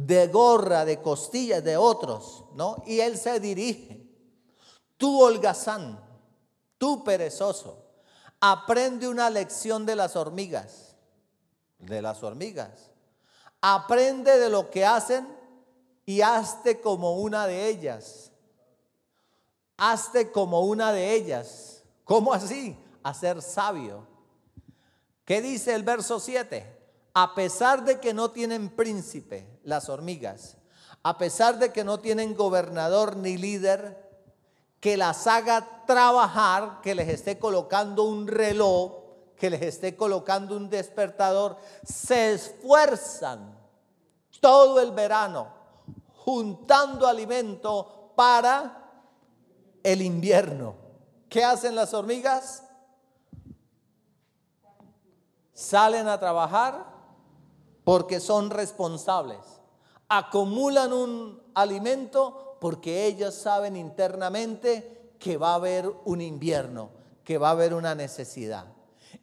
[0.06, 2.84] de gorra, de costillas de otros, ¿no?
[2.86, 4.06] Y él se dirige,
[4.98, 6.00] tú holgazán,
[6.78, 7.86] tú perezoso,
[8.40, 10.96] aprende una lección de las hormigas,
[11.80, 12.92] de las hormigas,
[13.62, 15.28] aprende de lo que hacen
[16.06, 18.32] y hazte como una de ellas.
[19.78, 21.84] Hazte como una de ellas.
[22.04, 22.78] ¿Cómo así?
[23.02, 24.06] A ser sabio.
[25.26, 26.73] ¿Qué dice el verso 7?
[27.14, 30.58] A pesar de que no tienen príncipe, las hormigas,
[31.04, 34.04] a pesar de que no tienen gobernador ni líder,
[34.80, 39.04] que las haga trabajar, que les esté colocando un reloj,
[39.38, 43.58] que les esté colocando un despertador, se esfuerzan
[44.40, 45.48] todo el verano
[46.26, 48.92] juntando alimento para
[49.84, 50.76] el invierno.
[51.30, 52.64] ¿Qué hacen las hormigas?
[55.54, 56.93] Salen a trabajar
[57.84, 59.40] porque son responsables.
[60.10, 66.90] Acumulan un alimento porque ellos saben internamente que va a haber un invierno,
[67.24, 68.66] que va a haber una necesidad.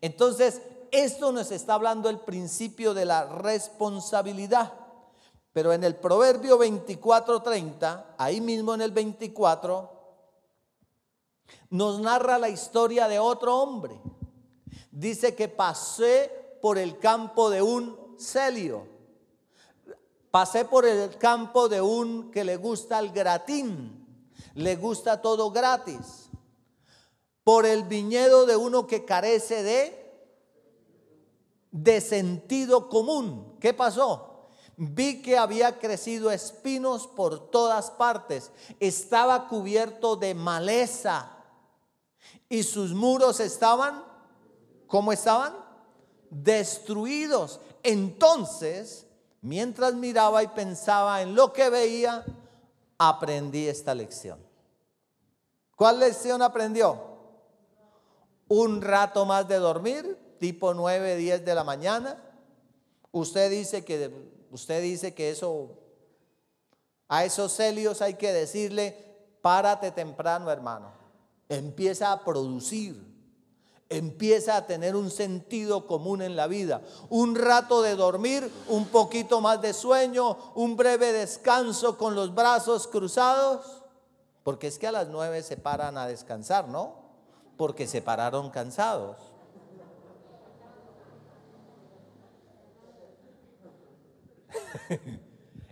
[0.00, 4.72] Entonces, esto nos está hablando el principio de la responsabilidad.
[5.52, 9.90] Pero en el Proverbio 24:30, ahí mismo en el 24,
[11.70, 14.00] nos narra la historia de otro hombre.
[14.90, 18.86] Dice que pasé por el campo de un celio.
[20.30, 24.06] Pasé por el campo de un que le gusta el gratín,
[24.54, 26.28] le gusta todo gratis.
[27.42, 30.00] Por el viñedo de uno que carece de
[31.70, 33.56] de sentido común.
[33.60, 34.48] ¿Qué pasó?
[34.76, 38.50] Vi que había crecido espinos por todas partes.
[38.80, 41.30] Estaba cubierto de maleza.
[42.48, 44.04] Y sus muros estaban,
[44.86, 45.54] ¿cómo estaban?
[46.30, 47.60] Destruidos.
[47.82, 49.06] Entonces,
[49.40, 52.24] mientras miraba y pensaba en lo que veía,
[52.98, 54.38] aprendí esta lección.
[55.76, 57.00] ¿Cuál lección aprendió?
[58.48, 62.22] Un rato más de dormir, tipo 9, 10 de la mañana.
[63.12, 64.10] Usted dice que
[64.50, 65.78] usted dice que eso,
[67.08, 68.96] a esos celios hay que decirle,
[69.40, 70.92] párate temprano, hermano.
[71.48, 73.02] Empieza a producir,
[73.90, 76.80] empieza a tener un sentido común en la vida.
[77.10, 82.86] Un rato de dormir, un poquito más de sueño, un breve descanso con los brazos
[82.86, 83.82] cruzados.
[84.44, 86.94] Porque es que a las nueve se paran a descansar, ¿no?
[87.56, 89.16] Porque se pararon cansados.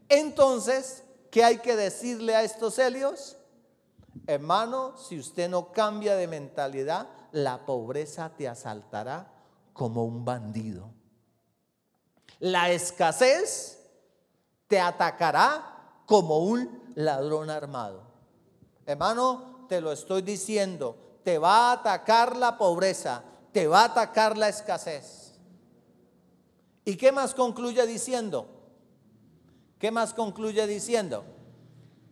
[0.09, 3.37] Entonces, ¿qué hay que decirle a estos helios?
[4.27, 9.31] Hermano, si usted no cambia de mentalidad, la pobreza te asaltará
[9.73, 10.91] como un bandido.
[12.41, 13.79] La escasez
[14.67, 18.03] te atacará como un ladrón armado.
[18.87, 24.39] Hermano, te lo estoy diciendo, te va a atacar la pobreza, te va a atacar
[24.39, 25.35] la escasez.
[26.85, 28.49] ¿Y qué más concluye diciendo?
[29.79, 31.25] ¿Qué más concluye diciendo?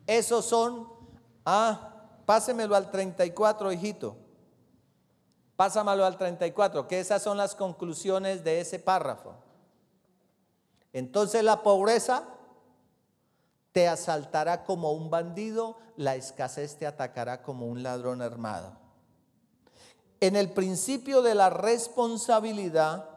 [0.07, 0.89] Esos son,
[1.45, 4.26] ah, pásemelo al 34, hijito.
[5.57, 9.35] Pásamelo al 34, que esas son las conclusiones de ese párrafo.
[10.93, 12.25] Entonces la pobreza
[13.73, 18.73] te asaltará como un bandido, la escasez te atacará como un ladrón armado.
[20.21, 23.11] En el principio de la responsabilidad,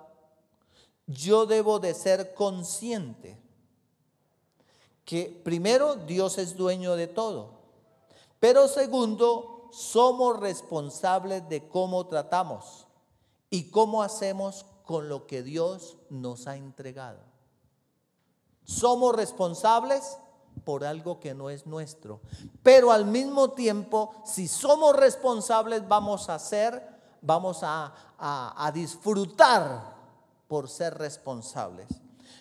[1.08, 3.38] yo debo de ser consciente
[5.06, 7.54] que primero Dios es dueño de todo,
[8.40, 12.88] pero segundo, somos responsables de cómo tratamos
[13.50, 17.20] y cómo hacemos con lo que Dios nos ha entregado.
[18.64, 20.18] Somos responsables
[20.64, 22.22] por algo que no es nuestro.
[22.64, 26.88] Pero al mismo tiempo, si somos responsables, vamos a ser,
[27.22, 29.96] vamos a, a disfrutar
[30.48, 31.88] por ser responsables.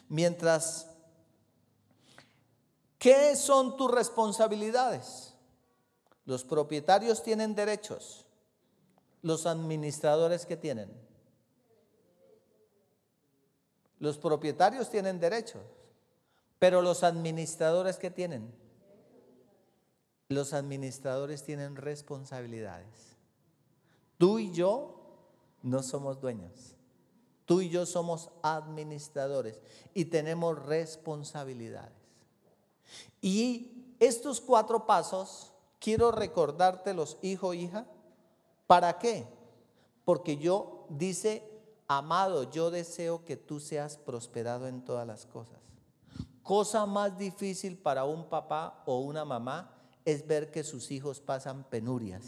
[0.09, 0.89] Mientras,
[2.99, 5.28] ¿qué son tus responsabilidades?
[6.29, 8.27] Los propietarios tienen derechos.
[9.23, 10.91] Los administradores que tienen.
[13.99, 15.63] Los propietarios tienen derechos.
[16.59, 18.55] Pero los administradores que tienen.
[20.29, 23.17] Los administradores tienen responsabilidades.
[24.19, 25.01] Tú y yo
[25.63, 26.75] no somos dueños.
[27.47, 29.63] Tú y yo somos administradores
[29.95, 31.97] y tenemos responsabilidades.
[33.23, 37.87] Y estos cuatro pasos, quiero recordártelos, hijo, hija.
[38.67, 39.27] ¿Para qué?
[40.05, 41.43] Porque yo, dice,
[41.87, 45.59] amado, yo deseo que tú seas prosperado en todas las cosas.
[46.43, 49.75] Cosa más difícil para un papá o una mamá
[50.05, 52.25] es ver que sus hijos pasan penurias.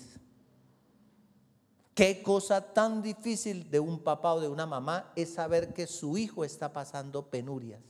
[1.95, 6.17] Qué cosa tan difícil de un papá o de una mamá es saber que su
[6.17, 7.83] hijo está pasando penurias.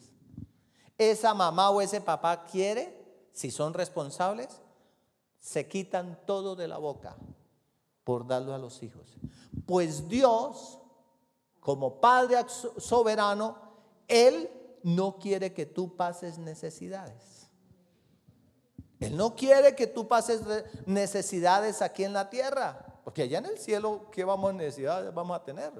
[0.99, 4.61] Esa mamá o ese papá quiere, si son responsables,
[5.41, 7.17] se quitan todo de la boca
[8.05, 9.17] por darlo a los hijos.
[9.67, 10.79] Pues Dios,
[11.59, 13.57] como Padre soberano,
[14.07, 14.51] Él
[14.83, 17.49] no quiere que tú pases necesidades.
[19.01, 20.43] Él no quiere que tú pases
[20.85, 23.01] necesidades aquí en la tierra.
[23.03, 25.73] Porque allá en el cielo, ¿qué vamos a necesidad vamos a tener?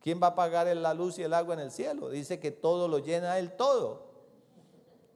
[0.00, 2.10] ¿Quién va a pagar la luz y el agua en el cielo?
[2.10, 4.10] Dice que todo lo llena Él, todo.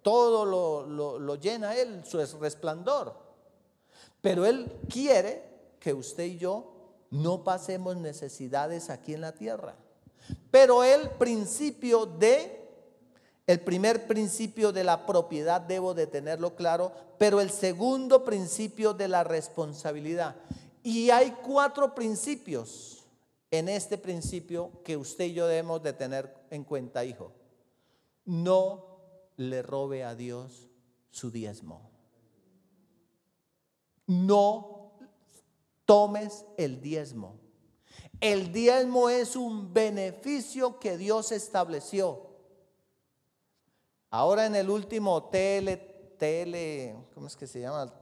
[0.01, 3.24] Todo lo, lo llena Él, su resplandor.
[4.25, 5.43] Pero Él quiere
[5.79, 6.73] que usted y yo
[7.11, 9.77] no pasemos necesidades aquí en la tierra.
[10.51, 12.63] Pero el principio de
[13.47, 19.09] el primer principio de la propiedad debo de tenerlo claro, pero el segundo principio de
[19.09, 20.37] la responsabilidad.
[20.83, 23.05] Y hay cuatro principios
[23.51, 27.31] en este principio que usted y yo debemos de tener en cuenta, hijo.
[28.25, 28.87] No
[29.37, 30.71] le robe a Dios
[31.11, 31.94] su diezmo.
[34.07, 34.93] No
[35.85, 37.39] tomes el diezmo.
[38.21, 42.31] El diezmo es un beneficio que Dios estableció.
[44.11, 47.93] Ahora en el último tele, ¿cómo es que se llama?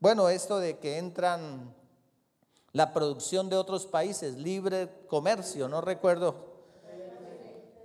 [0.00, 1.74] Bueno, esto de que entran
[2.72, 6.56] la producción de otros países, libre comercio, no recuerdo,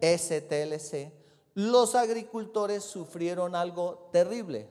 [0.02, 1.12] STLC,
[1.54, 4.68] los agricultores sufrieron algo terrible,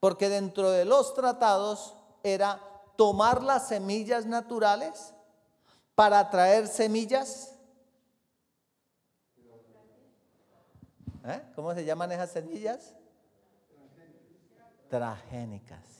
[0.00, 2.60] porque dentro de los tratados era
[2.96, 5.14] tomar las semillas naturales
[5.94, 7.54] para traer semillas.
[11.24, 11.42] ¿Eh?
[11.54, 12.94] ¿Cómo se llaman esas semillas?
[14.88, 15.98] Tragénicas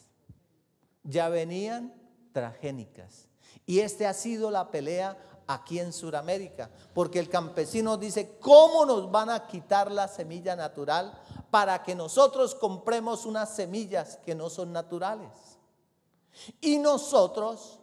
[1.08, 1.94] ya venían
[2.32, 3.28] tragénicas.
[3.66, 9.10] Y este ha sido la pelea aquí en Sudamérica, porque el campesino dice, ¿cómo nos
[9.10, 11.18] van a quitar la semilla natural
[11.50, 15.30] para que nosotros compremos unas semillas que no son naturales?
[16.60, 17.78] Y nosotros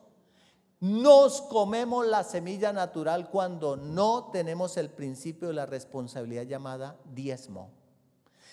[0.79, 7.71] nos comemos la semilla natural cuando no tenemos el principio de la responsabilidad llamada diezmo.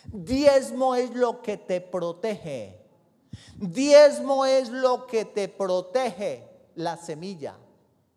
[0.06, 2.82] Diezmo es lo que te protege
[3.56, 7.56] Diezmo es lo que te protege la semilla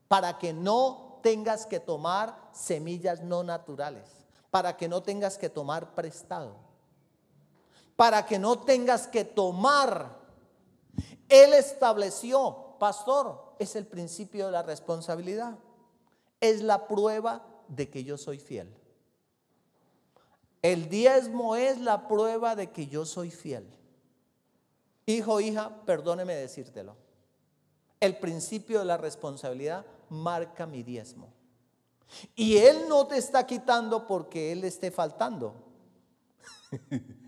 [0.07, 4.07] para que no tengas que tomar semillas no naturales,
[4.51, 6.55] para que no tengas que tomar prestado,
[7.95, 10.19] para que no tengas que tomar.
[11.29, 15.57] Él estableció, pastor, es el principio de la responsabilidad.
[16.41, 18.73] Es la prueba de que yo soy fiel.
[20.61, 23.67] El diezmo es la prueba de que yo soy fiel.
[25.05, 26.95] Hijo, hija, perdóneme decírtelo.
[27.99, 31.31] El principio de la responsabilidad marca mi diezmo.
[32.35, 35.55] Y Él no te está quitando porque Él esté faltando.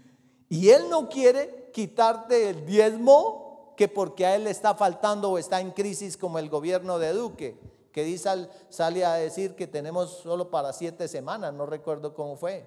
[0.50, 5.38] y Él no quiere quitarte el diezmo que porque a Él le está faltando o
[5.38, 7.60] está en crisis como el gobierno de Duque,
[7.91, 12.66] que dice, sale a decir que tenemos solo para siete semanas, no recuerdo cómo fue.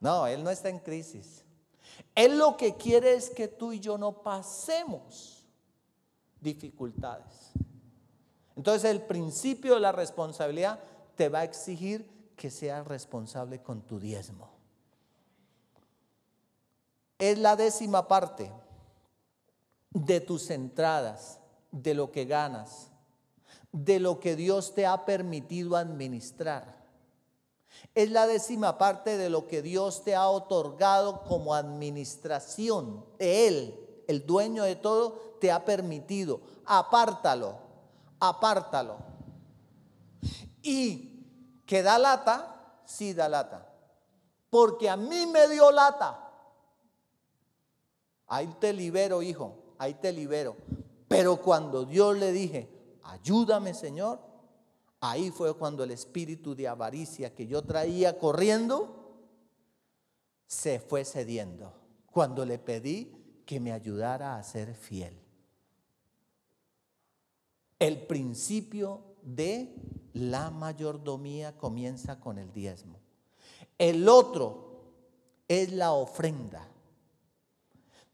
[0.00, 1.44] No, Él no está en crisis.
[2.14, 5.44] Él lo que quiere es que tú y yo no pasemos
[6.40, 7.52] dificultades.
[8.56, 10.80] Entonces el principio de la responsabilidad
[11.14, 14.55] te va a exigir que seas responsable con tu diezmo.
[17.18, 18.52] Es la décima parte
[19.90, 21.38] de tus entradas,
[21.70, 22.90] de lo que ganas,
[23.72, 26.76] de lo que Dios te ha permitido administrar.
[27.94, 33.04] Es la décima parte de lo que Dios te ha otorgado como administración.
[33.18, 33.74] Él,
[34.06, 36.40] el dueño de todo, te ha permitido.
[36.64, 37.56] Apártalo,
[38.20, 38.96] apártalo.
[40.62, 41.24] Y
[41.64, 43.66] que da lata, sí da lata.
[44.50, 46.25] Porque a mí me dio lata.
[48.26, 50.56] Ahí te libero, hijo, ahí te libero.
[51.08, 52.68] Pero cuando Dios le dije,
[53.02, 54.20] ayúdame Señor,
[55.00, 58.96] ahí fue cuando el espíritu de avaricia que yo traía corriendo
[60.46, 61.72] se fue cediendo.
[62.10, 65.16] Cuando le pedí que me ayudara a ser fiel.
[67.78, 69.74] El principio de
[70.14, 72.98] la mayordomía comienza con el diezmo.
[73.76, 74.94] El otro
[75.46, 76.66] es la ofrenda.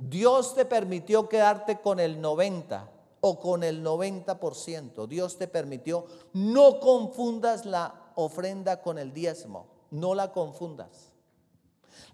[0.08, 2.90] Dios te permitió quedarte con el 90
[3.20, 5.06] o con el 90%.
[5.06, 6.06] Dios te permitió.
[6.32, 9.66] No confundas la ofrenda con el diezmo.
[9.90, 11.12] No la confundas.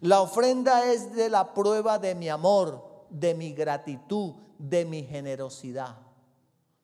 [0.01, 5.97] La ofrenda es de la prueba de mi amor, de mi gratitud, de mi generosidad.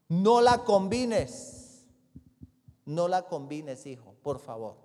[0.09, 1.87] No la combines.
[2.87, 4.77] No la combines, hijo, por favor.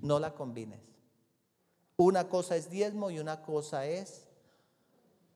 [0.00, 0.80] No la combines.
[1.96, 4.27] Una cosa es diezmo y una cosa es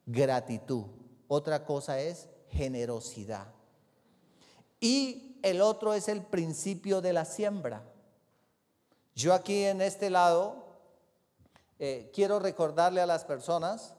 [0.06, 0.84] gratitud.
[1.28, 3.52] Otra cosa es generosidad.
[4.80, 7.82] Y el otro es el principio de la siembra.
[9.14, 10.66] Yo aquí en este lado
[11.78, 13.94] eh, quiero recordarle a las personas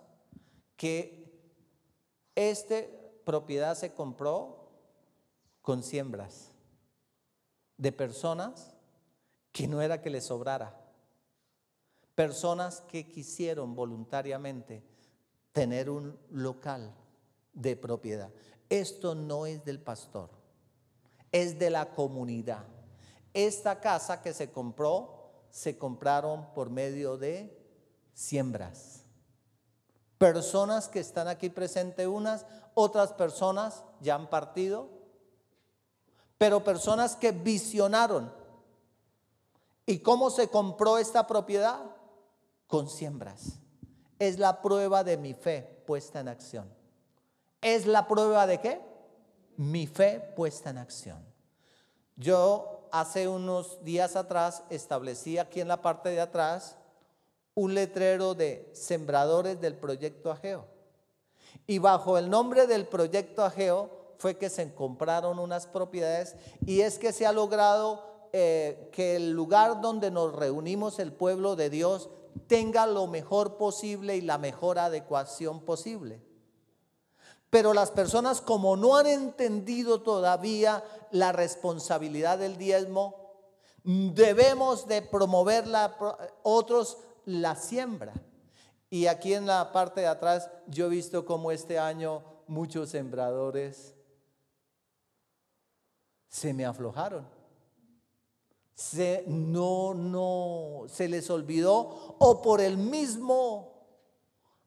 [0.75, 1.23] que
[2.35, 2.75] esta
[3.25, 4.69] propiedad se compró
[5.61, 6.51] con siembras
[7.77, 8.73] de personas
[9.51, 10.75] que no era que les sobrara,
[12.15, 14.83] personas que quisieron voluntariamente
[15.53, 16.93] tener un local
[17.53, 18.29] de propiedad.
[18.69, 20.29] Esto no es del pastor,
[21.31, 22.65] es de la comunidad.
[23.33, 27.55] Esta casa que se compró, se compraron por medio de
[28.13, 29.03] siembras.
[30.17, 34.89] Personas que están aquí presentes unas, otras personas ya han partido,
[36.37, 38.33] pero personas que visionaron.
[39.85, 41.79] ¿Y cómo se compró esta propiedad?
[42.67, 43.62] Con siembras
[44.27, 46.69] es la prueba de mi fe puesta en acción.
[47.61, 48.81] ¿Es la prueba de qué?
[49.57, 51.23] Mi fe puesta en acción.
[52.15, 56.77] Yo hace unos días atrás establecí aquí en la parte de atrás
[57.55, 60.65] un letrero de sembradores del proyecto Ageo.
[61.67, 66.97] Y bajo el nombre del proyecto Ageo fue que se compraron unas propiedades y es
[66.97, 72.09] que se ha logrado eh, que el lugar donde nos reunimos el pueblo de Dios
[72.47, 76.21] tenga lo mejor posible y la mejor adecuación posible.
[77.49, 83.15] Pero las personas como no han entendido todavía la responsabilidad del diezmo,
[83.83, 85.97] debemos de promoverla,
[86.41, 88.13] otros la siembra.
[88.89, 93.95] Y aquí en la parte de atrás yo he visto como este año muchos sembradores
[96.27, 97.32] se me aflojaron
[98.75, 103.71] se, no, no, se les olvidó o por el mismo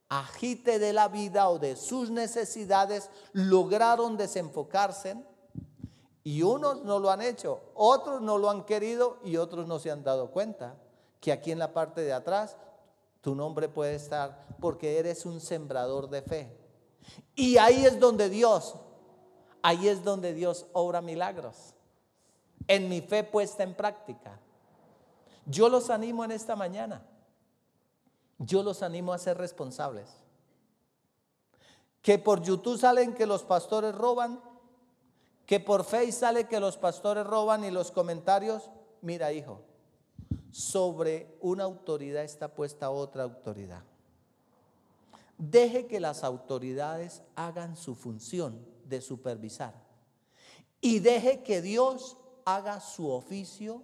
[0.08, 5.16] agite de la vida o de sus necesidades lograron desenfocarse
[6.22, 9.90] y unos no lo han hecho, otros no lo han querido y otros no se
[9.90, 10.76] han dado cuenta
[11.20, 12.56] que aquí en la parte de atrás
[13.20, 16.56] tu nombre puede estar porque eres un sembrador de fe.
[17.34, 18.74] Y ahí es donde Dios,
[19.62, 21.75] ahí es donde Dios obra milagros
[22.68, 24.38] en mi fe puesta en práctica.
[25.46, 27.02] Yo los animo en esta mañana.
[28.38, 30.08] Yo los animo a ser responsables.
[32.02, 34.40] Que por YouTube salen que los pastores roban,
[35.46, 39.62] que por Facebook sale que los pastores roban y los comentarios, mira hijo,
[40.50, 43.82] sobre una autoridad está puesta otra autoridad.
[45.38, 49.74] Deje que las autoridades hagan su función de supervisar
[50.80, 52.16] y deje que Dios
[52.46, 53.82] haga su oficio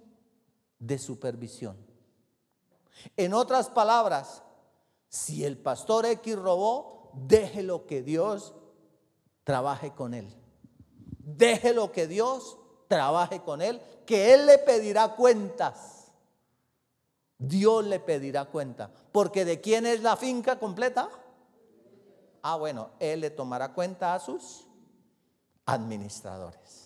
[0.79, 1.77] de supervisión.
[3.15, 4.41] En otras palabras,
[5.09, 8.55] si el pastor X robó, déjelo que Dios
[9.43, 10.33] trabaje con él.
[11.19, 12.57] Déjelo que Dios
[12.87, 16.11] trabaje con él, que él le pedirá cuentas.
[17.37, 18.89] Dios le pedirá cuenta.
[19.11, 21.09] Porque ¿de quién es la finca completa?
[22.41, 24.67] Ah, bueno, él le tomará cuenta a sus
[25.65, 26.82] administradores.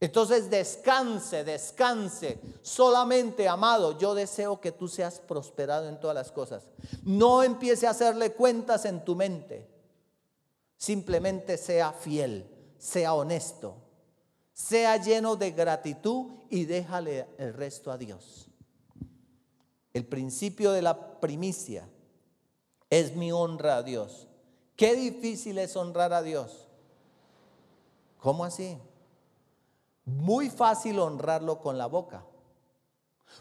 [0.00, 2.38] Entonces descanse, descanse.
[2.62, 6.68] Solamente, amado, yo deseo que tú seas prosperado en todas las cosas.
[7.02, 9.68] No empiece a hacerle cuentas en tu mente.
[10.76, 13.74] Simplemente sea fiel, sea honesto,
[14.52, 18.48] sea lleno de gratitud y déjale el resto a Dios.
[19.92, 21.88] El principio de la primicia
[22.88, 24.28] es mi honra a Dios.
[24.76, 26.68] Qué difícil es honrar a Dios.
[28.18, 28.78] ¿Cómo así?
[30.08, 32.24] Muy fácil honrarlo con la boca.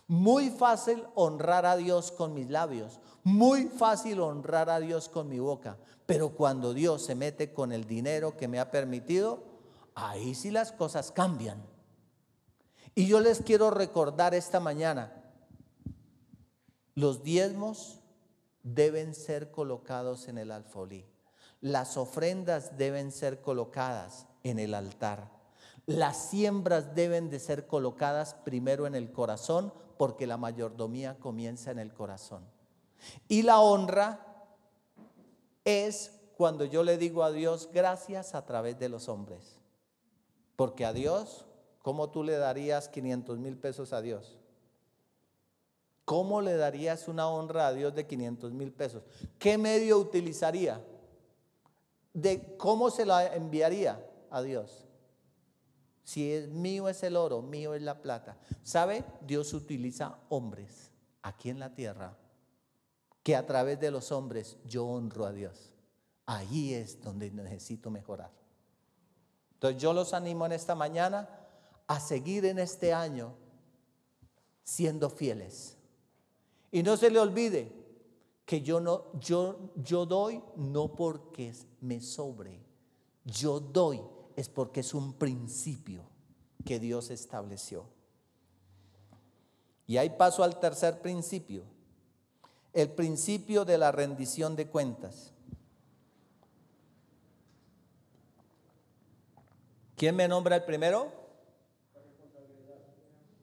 [0.05, 2.99] Muy fácil honrar a Dios con mis labios.
[3.24, 5.78] Muy fácil honrar a Dios con mi boca.
[6.05, 9.45] Pero cuando Dios se mete con el dinero que me ha permitido,
[9.95, 11.65] ahí sí las cosas cambian.
[12.95, 15.13] Y yo les quiero recordar esta mañana,
[16.95, 18.01] los diezmos
[18.63, 21.05] deben ser colocados en el alfolí.
[21.61, 25.36] Las ofrendas deben ser colocadas en el altar.
[25.88, 31.79] Las siembras deben de ser colocadas primero en el corazón porque la mayordomía comienza en
[31.79, 32.43] el corazón.
[33.29, 34.45] Y la honra
[35.63, 39.59] es cuando yo le digo a Dios gracias a través de los hombres.
[40.57, 41.45] Porque a Dios,
[41.81, 44.38] ¿cómo tú le darías 500 mil pesos a Dios?
[46.03, 49.03] ¿Cómo le darías una honra a Dios de 500 mil pesos?
[49.39, 50.81] ¿Qué medio utilizaría?
[52.13, 54.86] ¿De cómo se la enviaría a Dios?
[56.08, 58.38] Si es mío es el oro, mío es la plata.
[58.64, 59.03] ¿Sabe?
[59.20, 60.89] Dios utiliza hombres
[61.22, 62.18] aquí en la tierra
[63.24, 65.74] que a través de los hombres yo honro a Dios.
[66.26, 68.32] Ahí es donde necesito mejorar.
[69.55, 71.28] Entonces yo los animo en esta mañana
[71.88, 73.34] a seguir en este año
[74.64, 75.76] siendo fieles.
[76.72, 77.70] Y no se le olvide
[78.45, 82.66] que yo no yo yo doy no porque me sobre.
[83.26, 84.01] Yo doy
[84.38, 86.03] es porque es un principio
[86.63, 87.85] que Dios estableció.
[89.88, 91.63] Y ahí paso al tercer principio,
[92.71, 95.33] el principio de la rendición de cuentas.
[99.95, 101.11] ¿Quién me nombra el primero?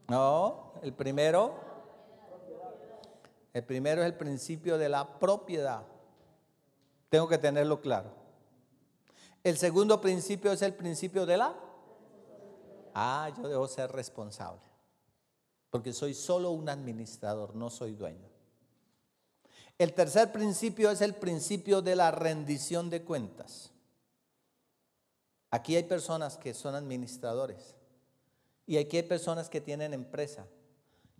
[0.07, 1.59] No, el primero.
[3.51, 5.83] El primero es el principio de la propiedad.
[7.09, 8.24] Tengo que tenerlo claro.
[9.45, 11.55] El segundo principio es el principio de la...
[12.95, 14.63] Ah, yo debo ser responsable.
[15.69, 18.27] Porque soy solo un administrador, no soy dueño.
[19.77, 23.69] El tercer principio es el principio de la rendición de cuentas.
[25.51, 27.75] Aquí hay personas que son administradores
[28.65, 30.47] y aquí hay personas que tienen empresa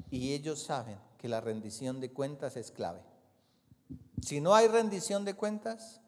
[0.09, 3.03] y ellos saben que la rendición de cuentas es clave.
[4.19, 6.01] Si no hay rendición de cuentas,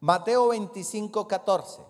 [0.00, 1.82] Mateo 25, 14.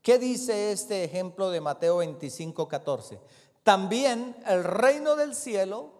[0.00, 3.20] ¿Qué dice este ejemplo de Mateo 25, 14?
[3.62, 5.90] También el reino del cielo,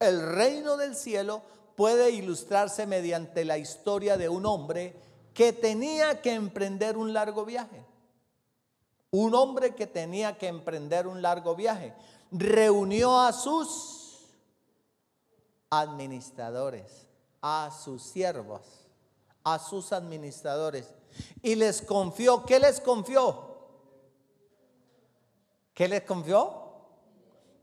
[0.00, 1.42] el reino del cielo
[1.76, 4.96] puede ilustrarse mediante la historia de un hombre
[5.34, 7.86] que tenía que emprender un largo viaje.
[9.12, 11.94] Un hombre que tenía que emprender un largo viaje.
[12.32, 14.26] Reunió a sus
[15.70, 17.06] administradores,
[17.40, 18.79] a sus siervos
[19.44, 20.92] a sus administradores
[21.42, 22.44] y les confió.
[22.44, 23.50] ¿Qué les confió?
[25.74, 26.60] ¿Qué les confió?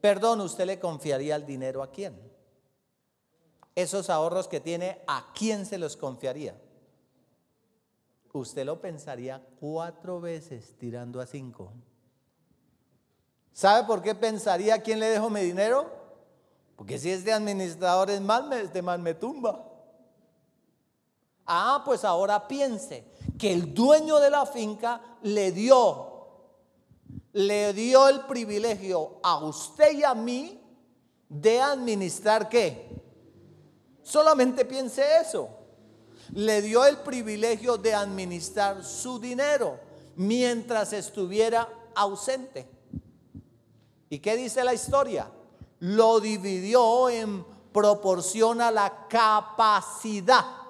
[0.01, 2.19] Perdón, ¿usted le confiaría el dinero a quién?
[3.75, 6.59] Esos ahorros que tiene, ¿a quién se los confiaría?
[8.33, 11.73] Usted lo pensaría cuatro veces tirando a cinco.
[13.53, 15.89] ¿Sabe por qué pensaría quién le dejo mi dinero?
[16.75, 19.66] Porque si es de administradores mal, de mal me tumba.
[21.47, 23.05] Ah, pues ahora piense
[23.39, 26.27] que el dueño de la finca le dio,
[27.31, 30.61] le dio el privilegio a usted y a mí
[31.29, 32.89] de administrar qué.
[34.03, 35.47] Solamente piense eso.
[36.33, 39.79] Le dio el privilegio de administrar su dinero
[40.17, 42.69] mientras estuviera ausente.
[44.09, 45.31] ¿Y qué dice la historia?
[45.79, 50.66] Lo dividió en proporción a la capacidad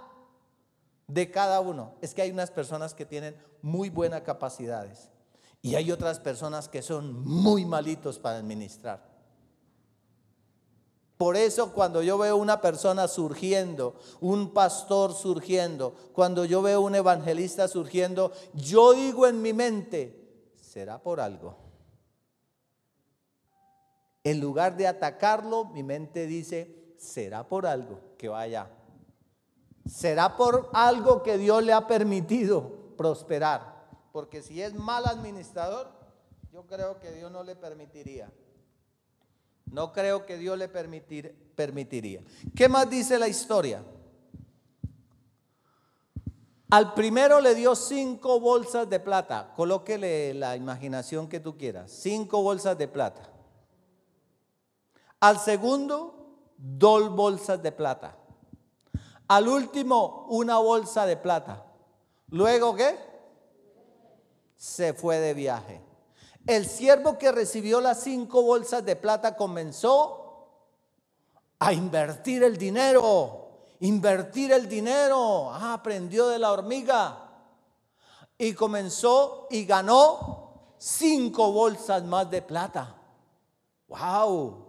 [1.08, 1.96] de cada uno.
[2.02, 5.10] Es que hay unas personas que tienen muy buenas capacidades
[5.62, 9.18] y hay otras personas que son muy malitos para administrar.
[11.18, 16.94] Por eso cuando yo veo una persona surgiendo, un pastor surgiendo, cuando yo veo un
[16.94, 21.58] evangelista surgiendo, yo digo en mi mente, será por algo.
[24.24, 28.70] En lugar de atacarlo, mi mente dice, será por algo que vaya
[29.88, 33.88] será por algo que Dios le ha permitido prosperar.
[34.12, 35.92] Porque si es mal administrador,
[36.52, 38.32] yo creo que Dios no le permitiría.
[39.66, 42.22] No creo que Dios le permitiría.
[42.56, 43.84] ¿Qué más dice la historia?
[46.70, 49.54] Al primero le dio cinco bolsas de plata.
[49.56, 51.92] Colóquele la imaginación que tú quieras.
[51.92, 53.30] Cinco bolsas de plata.
[55.20, 56.18] Al segundo
[56.58, 58.17] dos bolsas de plata.
[59.28, 61.66] Al último, una bolsa de plata.
[62.30, 62.98] Luego, ¿qué?
[64.56, 65.82] Se fue de viaje.
[66.46, 70.28] El siervo que recibió las cinco bolsas de plata comenzó
[71.60, 73.50] a invertir el dinero,
[73.82, 75.52] invertir el dinero.
[75.52, 77.24] Ah, aprendió de la hormiga.
[78.38, 82.96] Y comenzó y ganó cinco bolsas más de plata.
[83.88, 84.67] ¡Wow!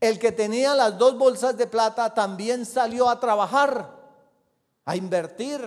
[0.00, 3.96] El que tenía las dos bolsas de plata también salió a trabajar,
[4.84, 5.60] a invertir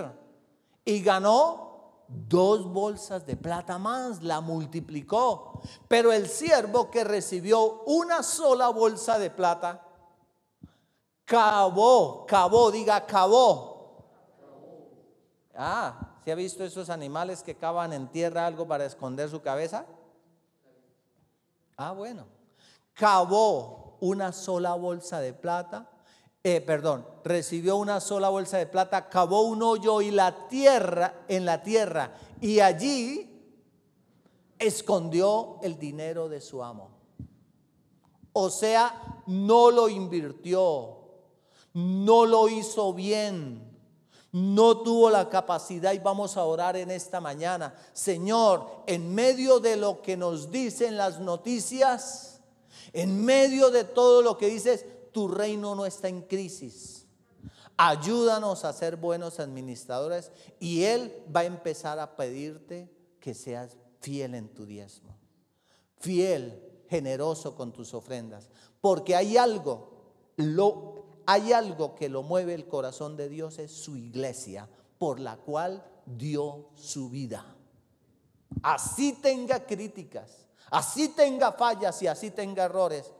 [0.86, 5.61] y ganó dos bolsas de plata más, la multiplicó.
[5.88, 9.86] Pero el siervo que recibió una sola bolsa de plata,
[11.25, 13.71] cavó, cavó, diga cavó.
[15.55, 19.86] Ah, ¿se ha visto esos animales que cavan en tierra algo para esconder su cabeza?
[21.75, 22.25] Ah, bueno.
[22.93, 25.89] Cavó una sola bolsa de plata,
[26.43, 31.45] eh, perdón, recibió una sola bolsa de plata, cavó un hoyo y la tierra, en
[31.45, 33.32] la tierra, y allí
[34.58, 36.89] escondió el dinero de su amo.
[38.34, 40.97] O sea, no lo invirtió,
[41.74, 43.72] no lo hizo bien,
[44.32, 47.76] no tuvo la capacidad y vamos a orar en esta mañana.
[47.93, 52.30] Señor, en medio de lo que nos dicen las noticias,
[52.93, 57.07] en medio de todo lo que dices, tu reino no está en crisis.
[57.77, 62.89] Ayúdanos a ser buenos administradores y Él va a empezar a pedirte
[63.19, 65.17] que seas fiel en tu diezmo.
[65.97, 68.49] Fiel, generoso con tus ofrendas.
[68.81, 73.95] Porque hay algo, lo, hay algo que lo mueve el corazón de Dios, es su
[73.95, 74.67] iglesia,
[74.97, 77.55] por la cual dio su vida.
[78.61, 83.13] Así tenga críticas, así tenga fallas y así tenga errores,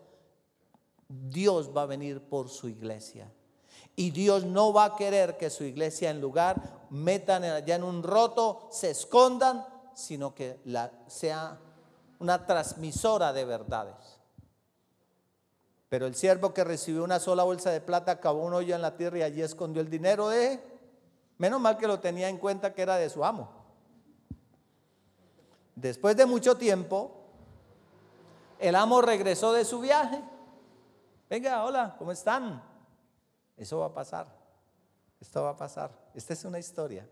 [1.08, 3.32] Dios va a venir por su iglesia.
[3.95, 8.02] Y Dios no va a querer que su iglesia en lugar metan allá en un
[8.02, 10.60] roto, se escondan, sino que
[11.08, 11.60] sea
[12.20, 14.20] una transmisora de verdades.
[15.89, 18.95] Pero el siervo que recibió una sola bolsa de plata acabó un hoyo en la
[18.95, 20.72] tierra y allí escondió el dinero de...
[21.38, 23.49] Menos mal que lo tenía en cuenta que era de su amo.
[25.76, 27.20] Después de mucho tiempo,
[28.62, 30.22] el amo regresó de su viaje
[31.32, 32.62] Venga, hola, ¿cómo están?
[33.55, 34.28] Eso va a pasar.
[35.22, 35.89] Esto va a pasar.
[36.14, 37.07] Esta es una historia.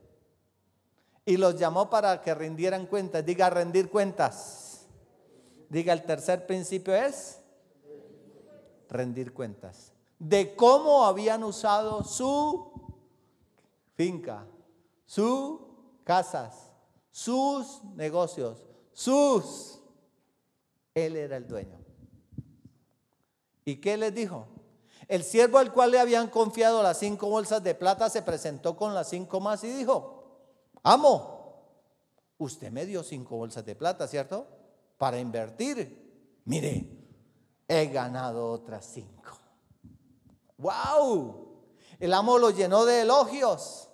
[1.24, 3.26] Y los llamó para que rindieran cuentas.
[3.26, 4.86] Diga rendir cuentas.
[5.70, 7.40] Diga el tercer principio es
[8.90, 9.94] rendir cuentas.
[10.18, 12.74] De cómo habían usado su
[13.96, 14.46] finca,
[15.06, 15.62] sus
[16.04, 16.74] casas,
[17.10, 19.79] sus negocios, sus...
[21.06, 21.80] Él era el dueño.
[23.66, 24.48] ¿Y qué les dijo?
[25.08, 28.94] El siervo al cual le habían confiado las cinco bolsas de plata se presentó con
[28.94, 30.40] las cinco más y dijo,
[30.84, 31.40] amo,
[32.38, 34.48] usted me dio cinco bolsas de plata, ¿cierto?
[34.98, 36.42] Para invertir.
[36.46, 36.90] Mire,
[37.68, 39.38] he ganado otras cinco.
[40.58, 41.64] ¡Wow!
[42.00, 43.90] El amo lo llenó de elogios.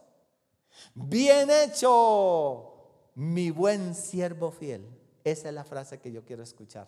[0.93, 4.85] Bien hecho, mi buen siervo fiel.
[5.25, 6.87] Esa es la frase que yo quiero escuchar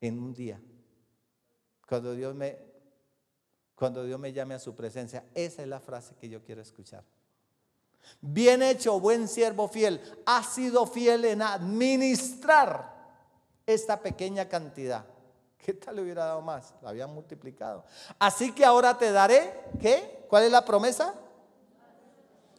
[0.00, 0.60] en un día.
[1.88, 2.56] Cuando Dios me,
[3.74, 7.02] cuando Dios me llame a su presencia, esa es la frase que yo quiero escuchar.
[8.20, 10.00] Bien hecho, buen siervo fiel.
[10.26, 12.94] Ha sido fiel en administrar
[13.66, 15.04] esta pequeña cantidad.
[15.58, 16.72] ¿Qué tal le hubiera dado más?
[16.82, 17.84] La había multiplicado.
[18.20, 20.24] Así que ahora te daré, ¿qué?
[20.28, 21.14] ¿Cuál es la promesa?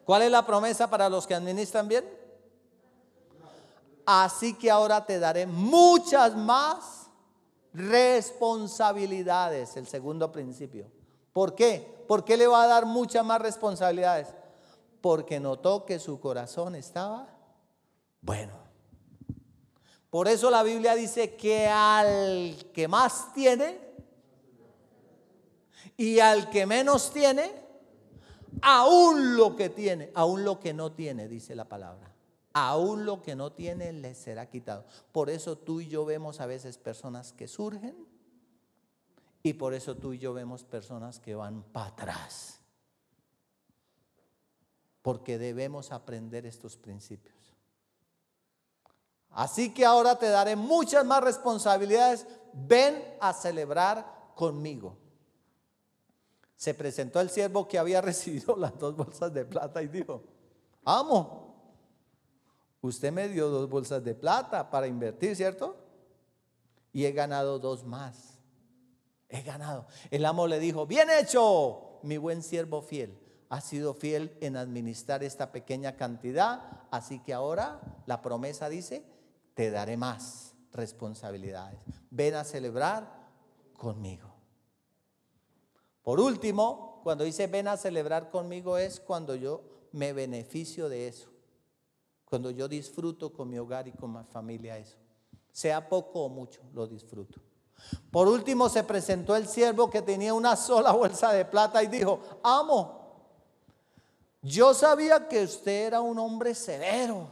[0.03, 2.16] ¿Cuál es la promesa para los que administran bien?
[4.09, 7.09] Así que ahora te daré muchas más
[7.73, 10.89] responsabilidades, el segundo principio.
[11.33, 12.05] ¿Por qué?
[12.07, 14.29] ¿Por qué le va a dar muchas más responsabilidades?
[15.01, 17.27] Porque notó que su corazón estaba
[18.21, 18.53] bueno.
[20.09, 23.77] Por eso la Biblia dice que al que más tiene
[25.97, 27.51] y al que menos tiene,
[28.61, 32.06] aún lo que tiene, aún lo que no tiene, dice la palabra
[32.65, 34.85] aún lo que no tiene le será quitado.
[35.11, 37.95] Por eso tú y yo vemos a veces personas que surgen
[39.43, 42.59] y por eso tú y yo vemos personas que van para atrás.
[45.03, 47.35] Porque debemos aprender estos principios.
[49.29, 52.25] Así que ahora te daré muchas más responsabilidades.
[52.53, 54.97] Ven a celebrar conmigo.
[56.55, 60.23] Se presentó el siervo que había recibido las dos bolsas de plata y dijo,
[60.83, 61.46] amo,
[62.87, 65.75] Usted me dio dos bolsas de plata para invertir, ¿cierto?
[66.93, 68.39] Y he ganado dos más.
[69.29, 69.87] he ganado.
[70.09, 73.19] El amo le dijo, bien hecho, mi buen siervo fiel.
[73.49, 76.61] Has sido fiel en administrar esta pequeña cantidad,
[76.91, 79.05] así que ahora la promesa dice,
[79.53, 81.79] te daré más responsabilidades.
[82.09, 83.29] Ven a celebrar
[83.77, 84.33] conmigo.
[86.03, 91.29] Por último, cuando dice ven a celebrar conmigo es cuando yo me beneficio de eso,
[92.29, 94.97] cuando yo disfruto con mi hogar y con mi familia eso.
[95.51, 97.39] Sea poco o mucho, lo disfruto.
[98.11, 102.19] Por último se presentó el siervo que tenía una sola bolsa de plata y dijo,
[102.43, 102.97] amo,
[104.41, 107.29] yo sabía que usted era un hombre severo,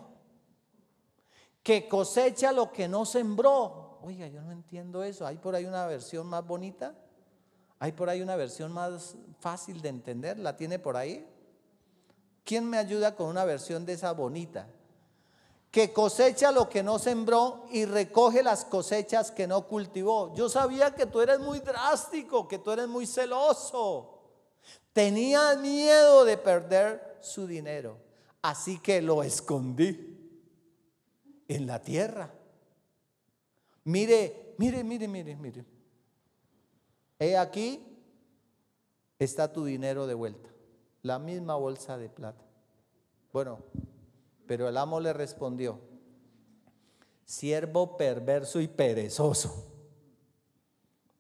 [1.62, 4.00] que cosecha lo que no sembró.
[4.02, 5.26] Oiga, yo no entiendo eso.
[5.26, 6.96] ¿Hay por ahí una versión más bonita?
[7.80, 10.40] ¿Hay por ahí una versión más fácil de entender?
[10.40, 11.28] ¿La tiene por ahí?
[12.44, 14.68] ¿Quién me ayuda con una versión de esa bonita?
[15.76, 20.34] Que cosecha lo que no sembró y recoge las cosechas que no cultivó.
[20.34, 24.22] Yo sabía que tú eres muy drástico, que tú eres muy celoso.
[24.94, 27.98] Tenía miedo de perder su dinero,
[28.42, 30.18] así que lo escondí
[31.46, 32.34] en la tierra.
[33.84, 35.66] Mire, mire, mire, mire, mire.
[37.20, 37.86] He aquí
[39.20, 40.50] está tu dinero de vuelta,
[41.02, 42.46] la misma bolsa de plata.
[43.34, 43.60] Bueno,
[44.48, 45.80] pero el amo le respondió,
[47.26, 49.72] siervo perverso y perezoso.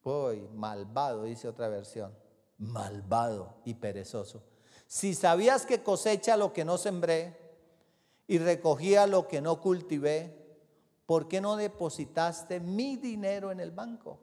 [0.03, 2.13] Uy, malvado, dice otra versión.
[2.57, 4.43] Malvado y perezoso.
[4.87, 7.37] Si sabías que cosecha lo que no sembré
[8.27, 10.45] y recogía lo que no cultivé,
[11.05, 14.19] ¿por qué no depositaste mi dinero en el banco?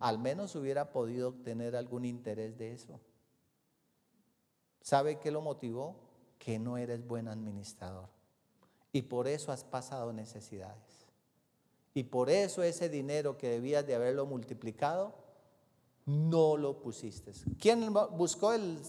[0.00, 2.98] Al menos hubiera podido obtener algún interés de eso.
[4.80, 6.09] ¿Sabe qué lo motivó?
[6.40, 8.08] Que no eres buen administrador.
[8.92, 11.06] Y por eso has pasado necesidades.
[11.94, 15.14] Y por eso ese dinero que debías de haberlo multiplicado,
[16.06, 17.32] no lo pusiste.
[17.60, 18.80] ¿Quién buscó el,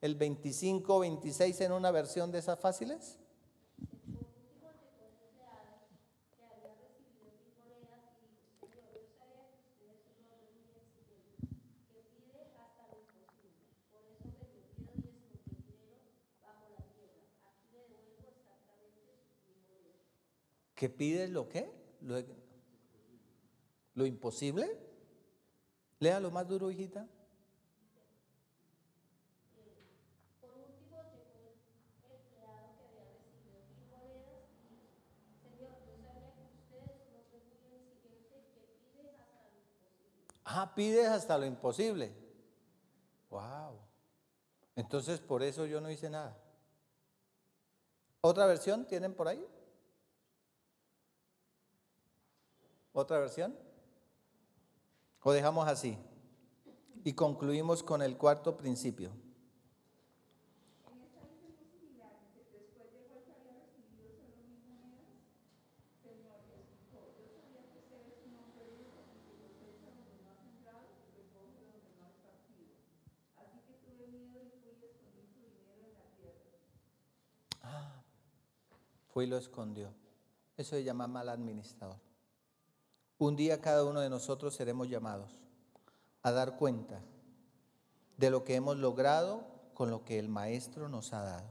[0.00, 3.18] el 25, 26 en una versión de esas fáciles?
[20.76, 21.72] ¿Que pides lo qué?
[22.02, 22.22] Lo,
[23.94, 24.78] lo imposible.
[25.98, 27.08] Lea lo más duro, hijita.
[29.54, 31.56] Que que que.
[40.44, 42.12] Ah, pides hasta lo imposible.
[43.30, 43.80] Wow.
[44.76, 46.36] Entonces, por eso yo no hice nada.
[48.20, 49.42] ¿Otra versión tienen por ahí?
[52.98, 53.54] ¿Otra versión?
[55.22, 55.98] ¿O dejamos así?
[57.04, 59.10] Y concluimos con el cuarto principio.
[77.62, 78.02] Ah,
[79.12, 79.92] fue y lo escondió.
[80.56, 82.05] Eso se llama mal administrador.
[83.18, 85.30] Un día cada uno de nosotros seremos llamados
[86.22, 87.02] a dar cuenta
[88.16, 89.44] de lo que hemos logrado
[89.74, 91.48] con lo que el Maestro nos ha dado.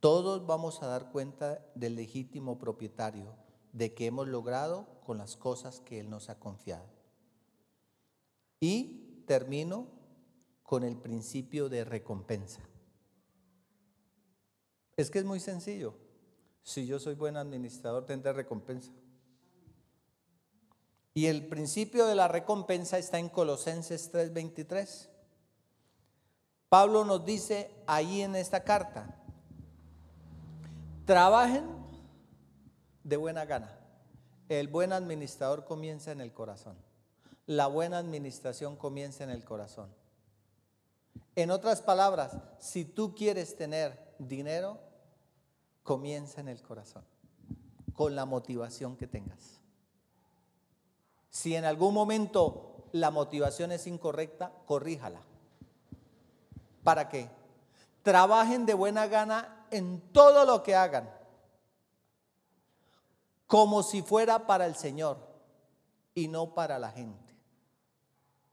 [0.00, 3.34] Todos vamos a dar cuenta del legítimo propietario
[3.72, 6.86] de que hemos logrado con las cosas que Él nos ha confiado.
[8.60, 9.86] Y termino
[10.62, 12.62] con el principio de recompensa.
[14.96, 15.94] Es que es muy sencillo.
[16.62, 18.92] Si yo soy buen administrador, tendré recompensa.
[21.12, 25.08] Y el principio de la recompensa está en Colosenses 3:23.
[26.68, 29.16] Pablo nos dice ahí en esta carta,
[31.04, 31.64] trabajen
[33.02, 33.76] de buena gana.
[34.48, 36.76] El buen administrador comienza en el corazón.
[37.46, 39.92] La buena administración comienza en el corazón.
[41.34, 44.78] En otras palabras, si tú quieres tener dinero,
[45.82, 47.04] comienza en el corazón,
[47.94, 49.59] con la motivación que tengas.
[51.30, 55.20] Si en algún momento la motivación es incorrecta, corríjala.
[56.82, 57.30] ¿Para qué?
[58.02, 61.08] Trabajen de buena gana en todo lo que hagan,
[63.46, 65.18] como si fuera para el Señor
[66.14, 67.34] y no para la gente.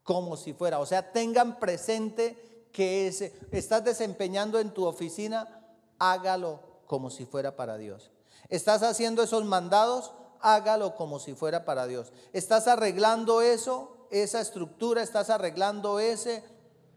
[0.02, 3.08] Como si fuera, o sea, tengan presente que
[3.50, 5.64] estás desempeñando en tu oficina,
[5.98, 8.10] hágalo como si fuera para Dios.
[8.48, 12.12] Estás haciendo esos mandados, hágalo como si fuera para Dios.
[12.32, 13.94] ¿Estás arreglando eso?
[14.10, 16.44] esa estructura, estás arreglando ese,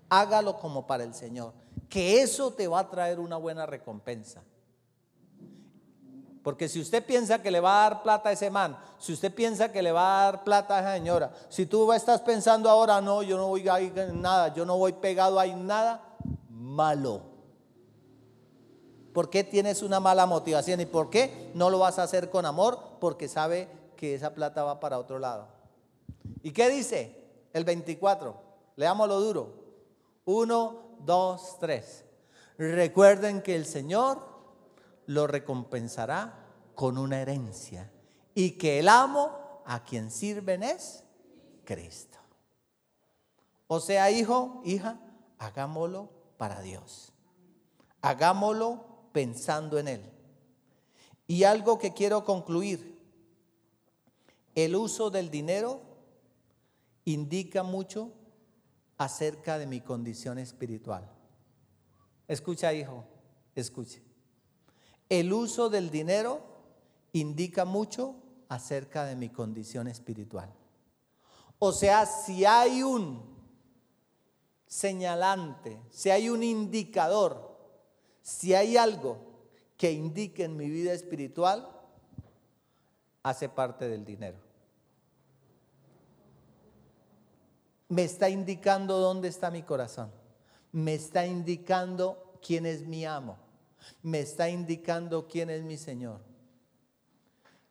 [0.09, 1.53] hágalo como para el Señor.
[1.89, 4.43] Que eso te va a traer una buena recompensa.
[6.43, 9.33] Porque si usted piensa que le va a dar plata a ese man, si usted
[9.33, 12.99] piensa que le va a dar plata a esa señora, si tú estás pensando ahora,
[12.99, 16.01] no, yo no voy a ir nada, yo no voy pegado ahí nada,
[16.49, 17.30] malo.
[19.13, 22.45] ¿Por qué tienes una mala motivación y por qué no lo vas a hacer con
[22.45, 22.79] amor?
[22.99, 25.47] Porque sabe que esa plata va para otro lado.
[26.43, 27.15] ¿Y qué dice?
[27.53, 28.35] El 24.
[28.75, 29.53] Leámoslo duro.
[30.25, 32.05] Uno, dos, tres.
[32.57, 34.19] Recuerden que el Señor
[35.07, 36.45] lo recompensará
[36.75, 37.91] con una herencia
[38.33, 41.03] y que el amo a quien sirven es
[41.65, 42.17] Cristo.
[43.67, 44.99] O sea, hijo, hija,
[45.37, 47.13] hagámoslo para Dios.
[48.01, 50.01] Hagámoslo pensando en Él.
[51.27, 52.99] Y algo que quiero concluir,
[54.55, 55.81] el uso del dinero
[57.05, 58.11] indica mucho
[58.97, 61.09] acerca de mi condición espiritual.
[62.27, 63.05] Escucha, hijo,
[63.55, 64.01] escuche.
[65.09, 66.41] El uso del dinero
[67.13, 68.15] indica mucho
[68.47, 70.53] acerca de mi condición espiritual.
[71.59, 73.31] O sea, si hay un
[74.65, 77.50] señalante, si hay un indicador,
[78.21, 79.17] si hay algo
[79.77, 81.67] que indique en mi vida espiritual,
[83.23, 84.37] hace parte del dinero.
[87.89, 90.11] Me está indicando dónde está mi corazón.
[90.71, 93.37] Me está indicando quién es mi amo
[94.01, 96.19] me está indicando quién es mi Señor.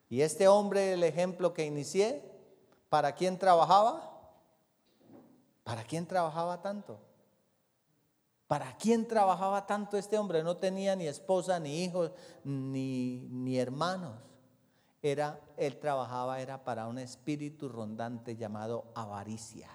[0.09, 2.21] Y este hombre, el ejemplo que inicié,
[2.89, 4.33] ¿para quién trabajaba?
[5.63, 6.99] ¿Para quién trabajaba tanto?
[8.51, 10.43] ¿Para quién trabajaba tanto este hombre?
[10.43, 12.11] No tenía ni esposa, ni hijos,
[12.43, 14.19] ni, ni hermanos.
[15.01, 19.69] Era, él trabajaba, era para un espíritu rondante llamado avaricia.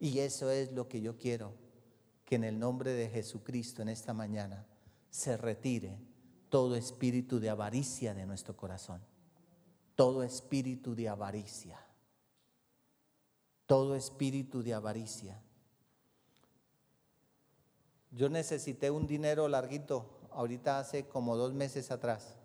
[0.00, 1.52] Y eso es lo que yo quiero,
[2.24, 4.66] que en el nombre de Jesucristo en esta mañana
[5.10, 5.98] se retire
[6.48, 9.02] todo espíritu de avaricia de nuestro corazón.
[9.94, 11.78] Todo espíritu de avaricia.
[13.66, 15.38] Todo espíritu de avaricia.
[18.12, 22.36] Yo necesité un dinero larguito, ahorita hace como dos meses atrás.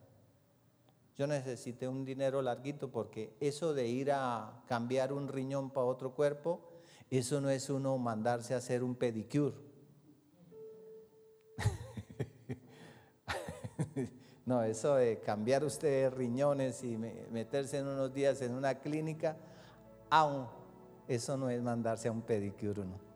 [1.17, 6.13] Yo necesité un dinero larguito porque eso de ir a cambiar un riñón para otro
[6.13, 6.61] cuerpo,
[7.09, 9.55] eso no es uno mandarse a hacer un pedicure.
[14.45, 19.35] No, eso de cambiar usted riñones y meterse en unos días en una clínica,
[20.09, 20.47] aún
[21.05, 23.06] eso no es mandarse a un pedicure, no.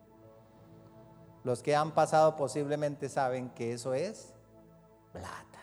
[1.44, 4.32] Los que han pasado posiblemente saben que eso es
[5.12, 5.58] plata,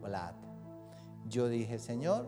[0.00, 0.34] plata.
[1.26, 2.26] Yo dije, Señor,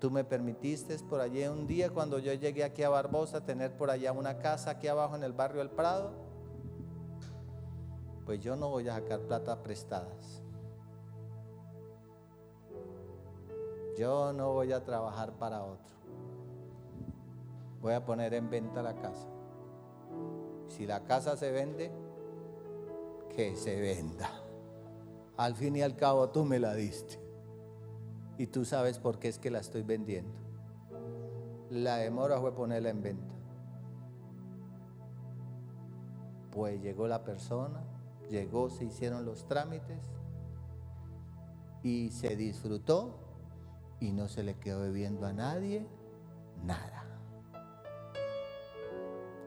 [0.00, 3.90] tú me permitiste por allí un día cuando yo llegué aquí a Barbosa tener por
[3.90, 6.10] allá una casa aquí abajo en el barrio del Prado.
[8.24, 10.42] Pues yo no voy a sacar plata prestadas.
[13.96, 15.94] Yo no voy a trabajar para otro.
[17.80, 19.35] Voy a poner en venta la casa.
[20.68, 21.90] Si la casa se vende,
[23.34, 24.30] que se venda.
[25.36, 27.20] Al fin y al cabo tú me la diste.
[28.38, 30.32] Y tú sabes por qué es que la estoy vendiendo.
[31.70, 33.34] La demora fue ponerla en venta.
[36.50, 37.84] Pues llegó la persona,
[38.30, 40.00] llegó, se hicieron los trámites
[41.82, 43.18] y se disfrutó
[44.00, 45.86] y no se le quedó bebiendo a nadie
[46.64, 46.95] nada.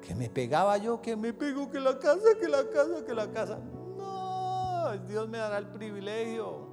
[0.10, 3.32] Que me pegaba yo, que me pego, que la casa, que la casa, que la
[3.32, 3.60] casa.
[3.95, 6.68] No, Dios me dará el privilegio.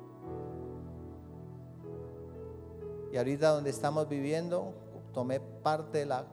[3.12, 4.72] Y ahorita donde estamos viviendo,
[5.12, 6.24] tomé parte de, la,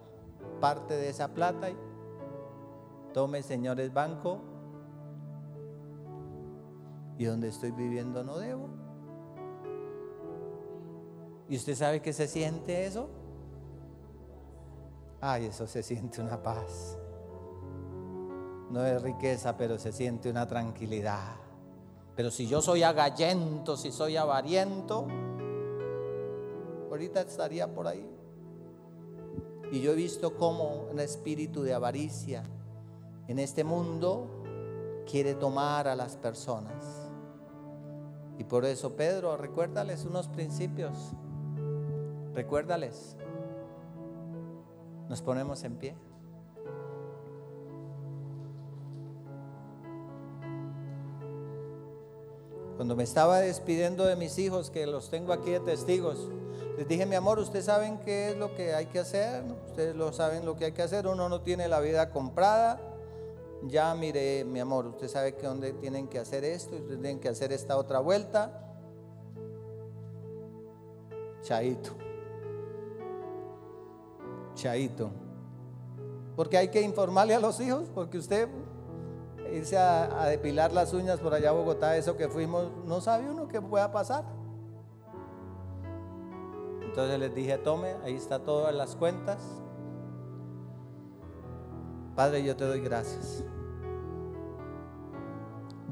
[0.61, 1.75] parte de esa plata y
[3.13, 4.39] tome, señores, banco.
[7.17, 8.69] Y donde estoy viviendo no debo.
[11.49, 13.09] ¿Y usted sabe qué se siente eso?
[15.25, 16.97] Ay, eso se siente una paz.
[18.69, 21.35] No es riqueza, pero se siente una tranquilidad.
[22.13, 25.07] Pero si yo soy agallento, si soy avariento,
[26.89, 28.05] ahorita estaría por ahí.
[29.71, 32.43] Y yo he visto cómo un espíritu de avaricia
[33.29, 34.27] en este mundo
[35.09, 36.83] quiere tomar a las personas.
[38.37, 41.13] Y por eso, Pedro, recuérdales unos principios.
[42.33, 43.15] Recuérdales.
[45.13, 45.95] Nos ponemos en pie.
[52.77, 56.31] Cuando me estaba despidiendo de mis hijos, que los tengo aquí de testigos,
[56.79, 60.11] Les dije, mi amor, ustedes saben qué es lo que hay que hacer, ustedes lo
[60.13, 62.81] saben lo que hay que hacer, uno no tiene la vida comprada.
[63.67, 67.29] Ya mire, mi amor, usted sabe que dónde tienen que hacer esto, ustedes tienen que
[67.29, 68.67] hacer esta otra vuelta.
[71.43, 72.02] Chaito.
[76.35, 78.49] Porque hay que informarle a los hijos, porque usted
[79.51, 83.47] irse a, depilar las uñas por allá a Bogotá, eso que fuimos, no sabe uno
[83.47, 84.23] qué pueda pasar.
[86.81, 89.39] Entonces les dije, tome, ahí está todo en las cuentas.
[92.15, 93.43] Padre, yo te doy gracias.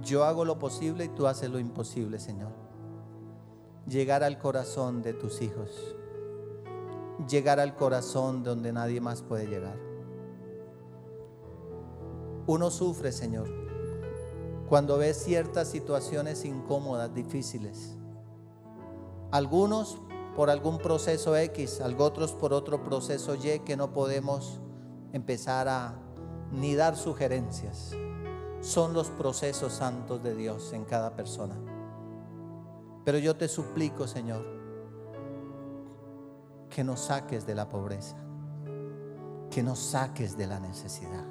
[0.01, 2.51] Yo hago lo posible y tú haces lo imposible, Señor.
[3.87, 5.95] Llegar al corazón de tus hijos.
[7.29, 9.77] Llegar al corazón donde nadie más puede llegar.
[12.47, 13.47] Uno sufre, Señor,
[14.67, 17.97] cuando ve ciertas situaciones incómodas, difíciles.
[19.31, 20.01] Algunos
[20.35, 24.59] por algún proceso X, otros por otro proceso Y que no podemos
[25.13, 25.99] empezar a
[26.51, 27.91] ni dar sugerencias.
[28.61, 31.55] Son los procesos santos de Dios en cada persona.
[33.03, 34.60] Pero yo te suplico, Señor,
[36.71, 38.17] que nos saques de la pobreza,
[39.51, 41.27] que nos saques de la necesidad,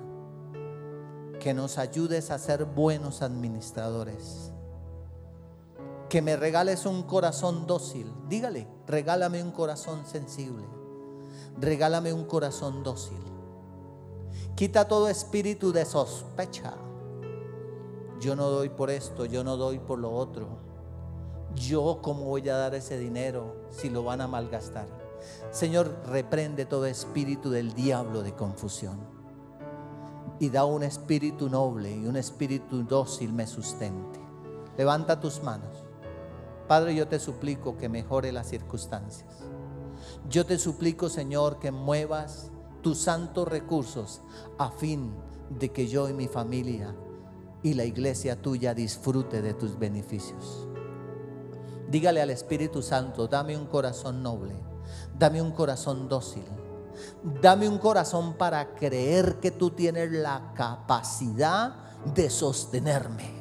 [1.40, 4.52] que nos ayudes a ser buenos administradores
[6.10, 8.12] que me regales un corazón dócil.
[8.28, 10.64] Dígale, regálame un corazón sensible.
[11.58, 13.22] Regálame un corazón dócil.
[14.56, 16.74] Quita todo espíritu de sospecha.
[18.18, 20.48] Yo no doy por esto, yo no doy por lo otro.
[21.54, 24.88] Yo cómo voy a dar ese dinero si lo van a malgastar.
[25.50, 28.98] Señor, reprende todo espíritu del diablo de confusión.
[30.38, 34.20] Y da un espíritu noble y un espíritu dócil me sustente.
[34.76, 35.84] Levanta tus manos.
[36.66, 39.28] Padre, yo te suplico que mejore las circunstancias.
[40.28, 42.50] Yo te suplico, Señor, que muevas
[42.82, 44.22] tus santos recursos
[44.58, 45.12] a fin
[45.50, 46.94] de que yo y mi familia
[47.62, 50.68] y la iglesia tuya disfrute de tus beneficios.
[51.90, 54.54] Dígale al Espíritu Santo, dame un corazón noble,
[55.18, 56.44] dame un corazón dócil,
[57.40, 61.74] dame un corazón para creer que tú tienes la capacidad
[62.14, 63.40] de sostenerme.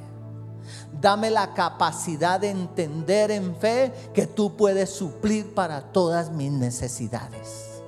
[0.92, 7.82] Dame la capacidad de entender en fe que tú puedes suplir para todas mis necesidades.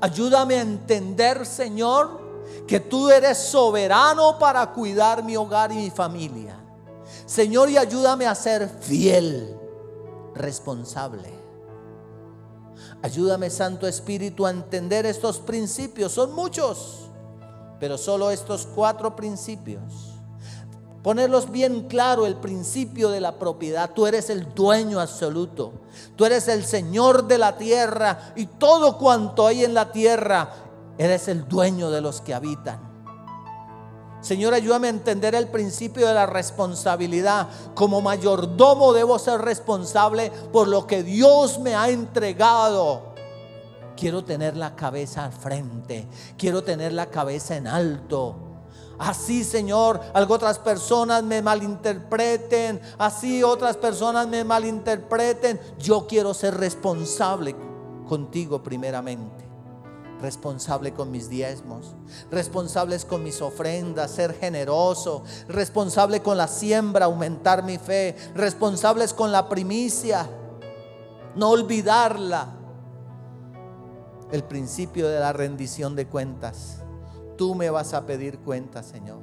[0.00, 2.26] Ayúdame a entender, Señor,
[2.66, 6.56] que tú eres soberano para cuidar mi hogar y mi familia.
[7.24, 9.56] Señor, y ayúdame a ser fiel,
[10.34, 11.35] responsable.
[13.06, 16.12] Ayúdame, Santo Espíritu, a entender estos principios.
[16.12, 17.08] Son muchos,
[17.78, 20.16] pero solo estos cuatro principios
[21.06, 23.92] Ponerlos bien claro el principio de la propiedad.
[23.94, 25.72] Tú eres el dueño absoluto.
[26.16, 30.50] Tú eres el Señor de la tierra y todo cuanto hay en la tierra,
[30.98, 32.85] eres el dueño de los que habitan.
[34.26, 37.46] Señor, ayúdame a entender el principio de la responsabilidad.
[37.76, 43.14] Como mayordomo debo ser responsable por lo que Dios me ha entregado.
[43.96, 46.08] Quiero tener la cabeza al frente.
[46.36, 48.34] Quiero tener la cabeza en alto.
[48.98, 55.60] Así, Señor, algo otras personas me malinterpreten, así otras personas me malinterpreten.
[55.78, 57.54] Yo quiero ser responsable
[58.08, 59.45] contigo primeramente.
[60.20, 61.94] Responsable con mis diezmos,
[62.30, 69.30] responsables con mis ofrendas, ser generoso, responsable con la siembra, aumentar mi fe, responsables con
[69.30, 70.26] la primicia,
[71.34, 72.54] no olvidarla.
[74.32, 76.78] El principio de la rendición de cuentas
[77.36, 79.18] Tú me vas a pedir cuentas, Señor.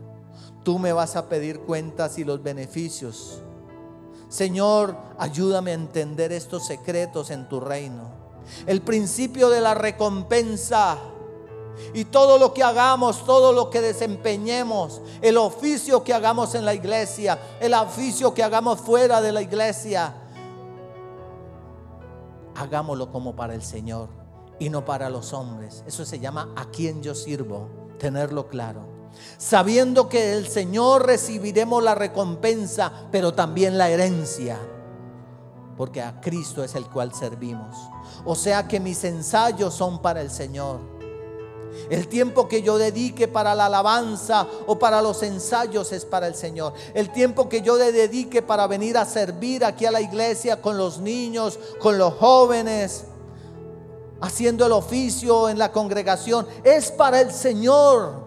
[0.63, 3.41] Tú me vas a pedir cuentas y los beneficios.
[4.29, 8.22] Señor, ayúdame a entender estos secretos en tu reino.
[8.65, 10.97] El principio de la recompensa.
[11.93, 16.73] Y todo lo que hagamos, todo lo que desempeñemos, el oficio que hagamos en la
[16.73, 20.13] iglesia, el oficio que hagamos fuera de la iglesia,
[22.55, 24.09] hagámoslo como para el Señor
[24.59, 25.83] y no para los hombres.
[25.87, 28.81] Eso se llama a quien yo sirvo tenerlo claro.
[29.37, 34.59] Sabiendo que del Señor recibiremos la recompensa, pero también la herencia.
[35.77, 37.75] Porque a Cristo es el cual servimos.
[38.25, 40.93] O sea que mis ensayos son para el Señor.
[41.89, 46.35] El tiempo que yo dedique para la alabanza o para los ensayos es para el
[46.35, 46.73] Señor.
[46.93, 50.99] El tiempo que yo dedique para venir a servir aquí a la iglesia con los
[50.99, 53.05] niños, con los jóvenes,
[54.21, 58.23] haciendo el oficio en la congregación, es para el Señor.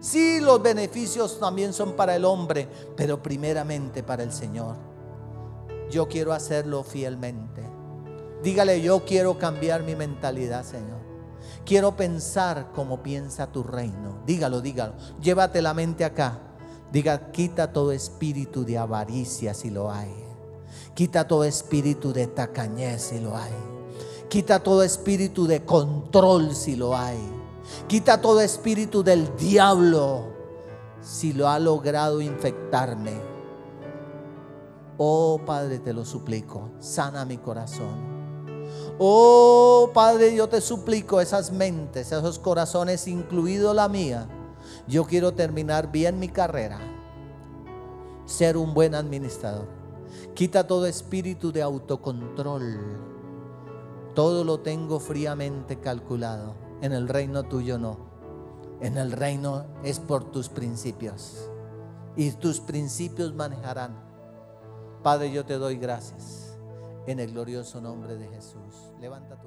[0.00, 4.76] Sí, los beneficios también son para el hombre, pero primeramente para el Señor.
[5.90, 7.73] Yo quiero hacerlo fielmente.
[8.44, 11.00] Dígale, yo quiero cambiar mi mentalidad, Señor.
[11.64, 14.18] Quiero pensar como piensa tu reino.
[14.26, 14.92] Dígalo, dígalo.
[15.22, 16.38] Llévate la mente acá.
[16.92, 20.12] Diga, quita todo espíritu de avaricia si lo hay.
[20.94, 23.54] Quita todo espíritu de tacañez si lo hay.
[24.28, 27.18] Quita todo espíritu de control si lo hay.
[27.88, 30.26] Quita todo espíritu del diablo
[31.00, 33.14] si lo ha logrado infectarme.
[34.98, 38.13] Oh Padre, te lo suplico, sana mi corazón.
[38.98, 44.28] Oh Padre, yo te suplico esas mentes, esos corazones, incluido la mía.
[44.86, 46.78] Yo quiero terminar bien mi carrera,
[48.24, 49.66] ser un buen administrador.
[50.34, 52.78] Quita todo espíritu de autocontrol.
[54.14, 56.54] Todo lo tengo fríamente calculado.
[56.80, 57.96] En el reino tuyo no.
[58.80, 61.50] En el reino es por tus principios.
[62.16, 63.96] Y tus principios manejarán.
[65.02, 66.56] Padre, yo te doy gracias
[67.06, 68.63] en el glorioso nombre de Jesús.
[69.04, 69.43] Levanta.